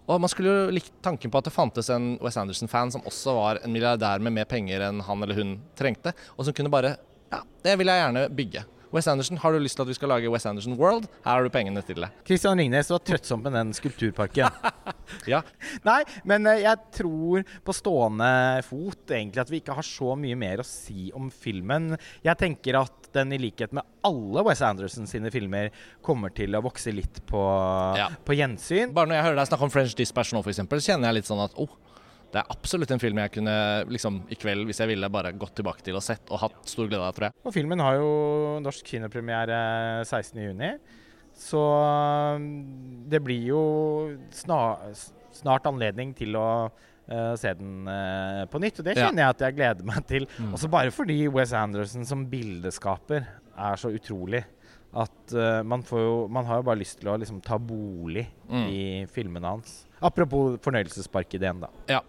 Og 0.09 0.19
Man 0.19 0.31
skulle 0.31 0.51
jo 0.51 0.73
likt 0.73 0.91
tanken 1.05 1.31
på 1.31 1.39
at 1.39 1.47
det 1.47 1.53
fantes 1.55 1.89
en 1.93 2.15
Wes 2.23 2.37
Anderson-fan 2.39 2.91
som 2.93 3.05
også 3.07 3.35
var 3.37 3.61
en 3.61 3.71
milliardær 3.73 4.23
med 4.23 4.33
mer 4.35 4.49
penger 4.49 4.83
enn 4.87 5.03
han 5.05 5.23
eller 5.23 5.37
hun 5.37 5.53
trengte, 5.77 6.13
og 6.35 6.47
som 6.47 6.55
kunne 6.57 6.73
bare 6.73 6.97
Ja, 7.31 7.41
det 7.63 7.79
vil 7.79 7.91
jeg 7.91 8.03
gjerne 8.05 8.27
bygge. 8.35 8.67
Wes 8.91 9.07
Anderson, 9.07 9.37
har 9.39 9.53
du 9.55 9.59
lyst 9.63 9.77
til 9.79 9.85
at 9.85 9.87
vi 9.87 9.95
skal 9.95 10.11
lage 10.11 10.29
Wes 10.31 10.45
Anderson 10.45 10.75
World? 10.75 11.05
Her 11.23 11.37
har 11.37 11.45
du 11.45 11.51
pengene 11.53 11.79
til 11.87 12.01
det. 12.03 12.09
Kristian 12.27 12.59
Ringnes 12.59 12.89
var 12.91 12.99
trøttsom 13.07 13.39
med 13.45 13.55
den 13.55 13.71
skulpturparken. 13.75 14.51
ja. 15.31 15.39
Nei, 15.87 16.01
men 16.27 16.49
eh, 16.51 16.65
jeg 16.65 16.91
tror 16.97 17.45
på 17.63 17.75
stående 17.75 18.31
fot 18.67 19.13
egentlig 19.15 19.43
at 19.45 19.53
vi 19.53 19.61
ikke 19.63 19.77
har 19.77 19.87
så 19.87 20.17
mye 20.19 20.35
mer 20.39 20.59
å 20.59 20.67
si 20.67 21.07
om 21.15 21.31
filmen. 21.31 21.93
Jeg 22.25 22.39
tenker 22.41 22.81
at 22.81 23.07
den 23.15 23.31
i 23.35 23.39
likhet 23.39 23.71
med 23.75 23.87
alle 24.07 24.43
Wes 24.47 24.63
Anderson 24.65 25.07
sine 25.07 25.31
filmer 25.31 25.71
kommer 26.03 26.35
til 26.35 26.55
å 26.55 26.63
vokse 26.63 26.91
litt 26.95 27.23
på, 27.31 27.45
ja. 27.95 28.09
på 28.27 28.35
gjensyn. 28.35 28.91
Bare 28.95 29.07
når 29.07 29.21
jeg 29.21 29.27
hører 29.29 29.39
deg 29.39 29.51
snakke 29.53 29.69
om 29.69 29.73
French 29.73 29.95
Dispatch 29.95 30.35
nå, 30.35 30.43
f.eks., 30.43 30.65
kjenner 30.83 31.11
jeg 31.11 31.21
litt 31.21 31.31
sånn 31.31 31.43
at 31.47 31.55
oh, 31.63 31.71
det 32.31 32.39
er 32.39 32.53
absolutt 32.53 32.91
en 32.93 33.01
film 33.01 33.19
jeg 33.19 33.33
kunne 33.35 33.53
liksom, 33.91 34.21
i 34.31 34.37
kveld, 34.39 34.63
hvis 34.69 34.79
jeg 34.79 34.91
ville, 34.93 35.09
bare 35.11 35.33
gått 35.35 35.57
tilbake 35.59 35.83
til 35.83 35.97
og 35.99 36.05
sett 36.05 36.31
og 36.31 36.39
hatt 36.45 36.59
stor 36.69 36.87
glede 36.87 37.03
av, 37.03 37.15
tror 37.15 37.27
jeg. 37.27 37.35
Og 37.43 37.55
filmen 37.55 37.83
har 37.83 37.97
jo 37.99 38.11
norsk 38.63 38.87
kinopremiere 38.93 39.57
16.6. 40.05 40.99
Så 41.41 41.59
um, 42.37 42.47
det 43.09 43.21
blir 43.23 43.49
jo 43.49 43.63
snart, 44.35 45.03
snart 45.35 45.67
anledning 45.69 46.13
til 46.17 46.35
å 46.39 46.47
uh, 46.69 47.33
se 47.39 47.53
den 47.57 47.87
uh, 47.89 48.45
på 48.51 48.61
nytt. 48.63 48.81
Og 48.81 48.87
det 48.87 48.97
kjenner 48.99 49.25
ja. 49.25 49.27
jeg 49.29 49.35
at 49.35 49.45
jeg 49.47 49.57
gleder 49.59 49.91
meg 49.91 50.07
til. 50.09 50.27
Mm. 50.37 50.55
Også 50.57 50.71
bare 50.71 50.95
fordi 50.95 51.23
Wes 51.31 51.55
Anderson 51.57 52.07
som 52.07 52.25
bildeskaper 52.31 53.27
er 53.51 53.79
så 53.79 53.91
utrolig. 53.95 54.43
At 54.91 55.35
uh, 55.35 55.61
man, 55.63 55.83
jo, 55.87 56.27
man, 56.31 56.47
har 56.47 56.59
jo 56.59 56.67
bare 56.67 56.81
lyst 56.83 56.99
til 56.99 57.11
å 57.11 57.17
liksom, 57.19 57.39
ta 57.43 57.59
bolig 57.59 58.25
mm. 58.47 58.65
i 58.67 58.81
filmene 59.11 59.55
hans. 59.55 59.81
Apropos 60.03 60.57
fornøyelsesparkideen, 60.63 61.63
da. 61.63 61.71
Ja. 61.91 62.01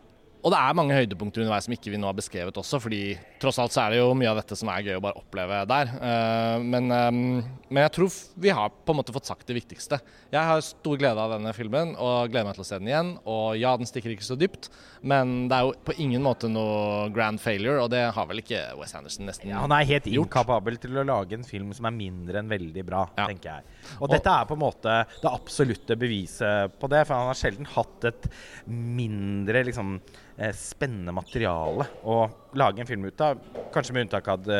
Og 0.42 0.50
det 0.50 0.58
er 0.58 0.74
mange 0.74 0.96
høydepunkter 0.96 1.44
underveis 1.44 1.68
som 1.68 1.74
ikke 1.76 1.92
vi 1.92 1.98
nå 2.02 2.08
har 2.08 2.16
beskrevet 2.18 2.56
også, 2.58 2.80
fordi 2.82 3.14
tross 3.42 3.60
alt 3.62 3.74
så 3.74 3.84
er 3.84 3.94
det 3.94 4.00
jo 4.00 4.08
mye 4.18 4.30
av 4.32 4.40
dette 4.40 4.56
som 4.58 4.70
er 4.72 4.82
gøy 4.88 4.96
å 4.98 5.02
bare 5.04 5.20
oppleve 5.20 5.60
der. 5.70 5.92
Uh, 6.02 6.56
men, 6.66 6.88
um, 6.90 7.20
men, 7.68 7.80
jeg 7.84 7.92
tror 7.94 8.16
vi 8.42 8.50
har 8.50 8.72
på 8.74 8.94
en 8.94 8.98
måte 8.98 9.14
fått 9.14 9.30
sagt 9.30 9.46
det 9.46 9.54
viktigste. 9.60 10.00
Jeg 10.34 10.42
har 10.48 10.64
stor 10.66 10.98
glede 10.98 11.22
av 11.22 11.36
denne 11.36 11.52
filmen 11.54 11.92
og 11.94 12.32
gleder 12.32 12.48
meg 12.48 12.58
til 12.58 12.64
å 12.64 12.66
se 12.66 12.78
den 12.80 12.90
igjen. 12.90 13.12
Og 13.22 13.54
ja, 13.60 13.76
den 13.78 13.86
stikker 13.86 14.16
ikke 14.16 14.26
så 14.26 14.38
dypt, 14.40 14.66
men 15.06 15.46
det 15.50 15.60
er 15.60 15.68
jo 15.68 15.76
på 15.86 15.94
ingen 16.02 16.26
måte 16.26 16.50
noe 16.50 17.06
grand 17.14 17.38
failure, 17.42 17.78
og 17.84 17.92
det 17.94 18.02
har 18.16 18.28
vel 18.30 18.42
ikke 18.42 18.64
Wes 18.80 18.96
Anderson 18.98 19.30
nesten 19.30 19.52
ja, 19.52 19.62
Han 19.62 19.76
er 19.76 19.86
helt 19.86 20.10
gjort. 20.10 20.26
inkapabel 20.26 20.80
til 20.82 20.98
å 20.98 21.06
lage 21.06 21.38
en 21.38 21.46
film 21.46 21.70
som 21.76 21.86
er 21.86 21.94
mindre 21.94 22.42
enn 22.42 22.50
veldig 22.50 22.86
bra, 22.88 23.04
ja. 23.14 23.28
tenker 23.30 23.52
jeg. 23.60 23.78
Og, 24.00 24.08
og 24.08 24.16
dette 24.16 24.34
er 24.34 24.50
på 24.50 24.58
en 24.58 24.64
måte 24.64 24.98
det 25.22 25.30
absolutte 25.30 25.98
beviset 26.02 26.74
på 26.82 26.90
det, 26.90 27.06
for 27.06 27.14
han 27.14 27.30
har 27.30 27.38
sjelden 27.38 27.72
hatt 27.76 28.10
et 28.10 28.30
mindre 28.66 29.62
liksom 29.70 30.00
Eh, 30.31 30.31
spennende 30.56 31.14
materiale 31.14 31.86
å 32.02 32.24
lage 32.58 32.82
en 32.82 32.88
film 32.88 33.06
ut 33.06 33.24
av. 33.24 33.40
Kanskje 33.72 33.96
med 33.96 34.06
unntak 34.06 34.28
av 34.32 34.50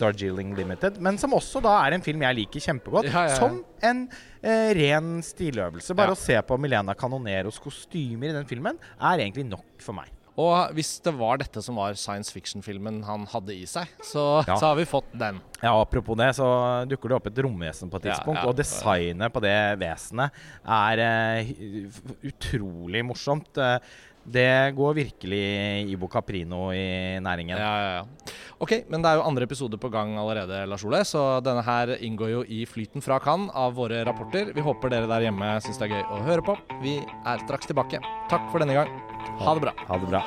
Darjeeling 0.00 0.54
Limited, 0.56 1.00
men 1.02 1.18
som 1.20 1.34
også 1.36 1.60
da 1.64 1.74
er 1.82 1.96
en 1.96 2.04
film 2.04 2.24
jeg 2.24 2.38
liker 2.40 2.66
kjempegodt. 2.68 3.10
Ja, 3.10 3.26
ja, 3.26 3.34
ja. 3.34 3.40
Som 3.40 3.60
en 3.82 4.06
eh, 4.40 4.72
ren 4.78 5.14
stiløvelse. 5.26 5.96
Bare 5.98 6.16
å 6.16 6.18
se 6.18 6.38
på 6.46 6.58
Milena 6.60 6.96
Canoneros 6.98 7.60
kostymer 7.62 8.30
i 8.30 8.36
den 8.38 8.48
filmen 8.48 8.80
er 8.98 9.24
egentlig 9.24 9.48
nok 9.50 9.82
for 9.82 9.98
meg. 9.98 10.12
Og 10.40 10.72
hvis 10.72 10.94
det 11.04 11.12
var 11.18 11.40
dette 11.42 11.60
som 11.60 11.76
var 11.76 11.96
science 12.00 12.32
fiction-filmen 12.32 13.02
han 13.04 13.26
hadde 13.28 13.52
i 13.52 13.66
seg, 13.68 13.90
så, 14.00 14.40
ja. 14.46 14.56
så, 14.56 14.70
har 14.70 14.78
vi 14.78 14.86
fått 14.88 15.10
den. 15.12 15.42
Ja, 15.60 15.74
Apropos 15.76 16.16
det, 16.16 16.30
så 16.38 16.46
dukker 16.88 17.12
det 17.12 17.18
opp 17.18 17.28
et 17.28 17.40
romvesen 17.44 17.92
på 17.92 18.00
et 18.00 18.08
tidspunkt. 18.08 18.40
Ja, 18.40 18.46
ja. 18.46 18.48
Og 18.48 18.56
designet 18.56 19.34
på 19.34 19.42
det 19.44 19.56
vesenet 19.82 20.40
er 20.64 21.04
uh, 21.04 22.00
utrolig 22.32 23.04
morsomt. 23.04 23.60
Uh, 23.60 23.76
det 24.24 24.74
går 24.76 24.94
virkelig 24.94 25.90
Ibo 25.92 26.08
Caprino 26.08 26.70
i 26.72 27.18
næringen. 27.22 27.56
Ja, 27.58 27.72
ja, 27.82 27.92
ja. 27.98 28.36
Ok, 28.62 28.76
men 28.88 29.02
det 29.02 29.10
er 29.10 29.18
jo 29.18 29.24
andre 29.26 29.48
episode 29.48 29.78
på 29.82 29.90
gang 29.90 30.14
allerede, 30.20 30.62
Lars 30.70 30.84
Ole. 30.86 31.02
Så 31.08 31.40
denne 31.42 31.64
her 31.66 31.96
inngår 31.98 32.30
jo 32.30 32.44
i 32.46 32.62
flyten 32.68 33.02
fra 33.02 33.18
Cannes 33.22 33.50
av 33.58 33.74
våre 33.74 34.04
rapporter. 34.06 34.52
Vi 34.54 34.62
håper 34.62 34.94
dere 34.94 35.10
der 35.10 35.26
hjemme 35.26 35.56
syns 35.64 35.82
det 35.82 35.90
er 35.90 35.96
gøy 35.98 36.06
å 36.06 36.22
høre 36.28 36.46
på. 36.46 36.56
Vi 36.84 37.00
er 37.02 37.42
straks 37.46 37.70
tilbake. 37.70 38.02
Takk 38.30 38.48
for 38.54 38.62
denne 38.62 38.78
gang. 38.78 38.94
Ha 39.42 39.58
det 39.58 39.66
bra. 39.66 39.76
Ha 39.88 39.98
det 39.98 40.14
bra. 40.14 40.22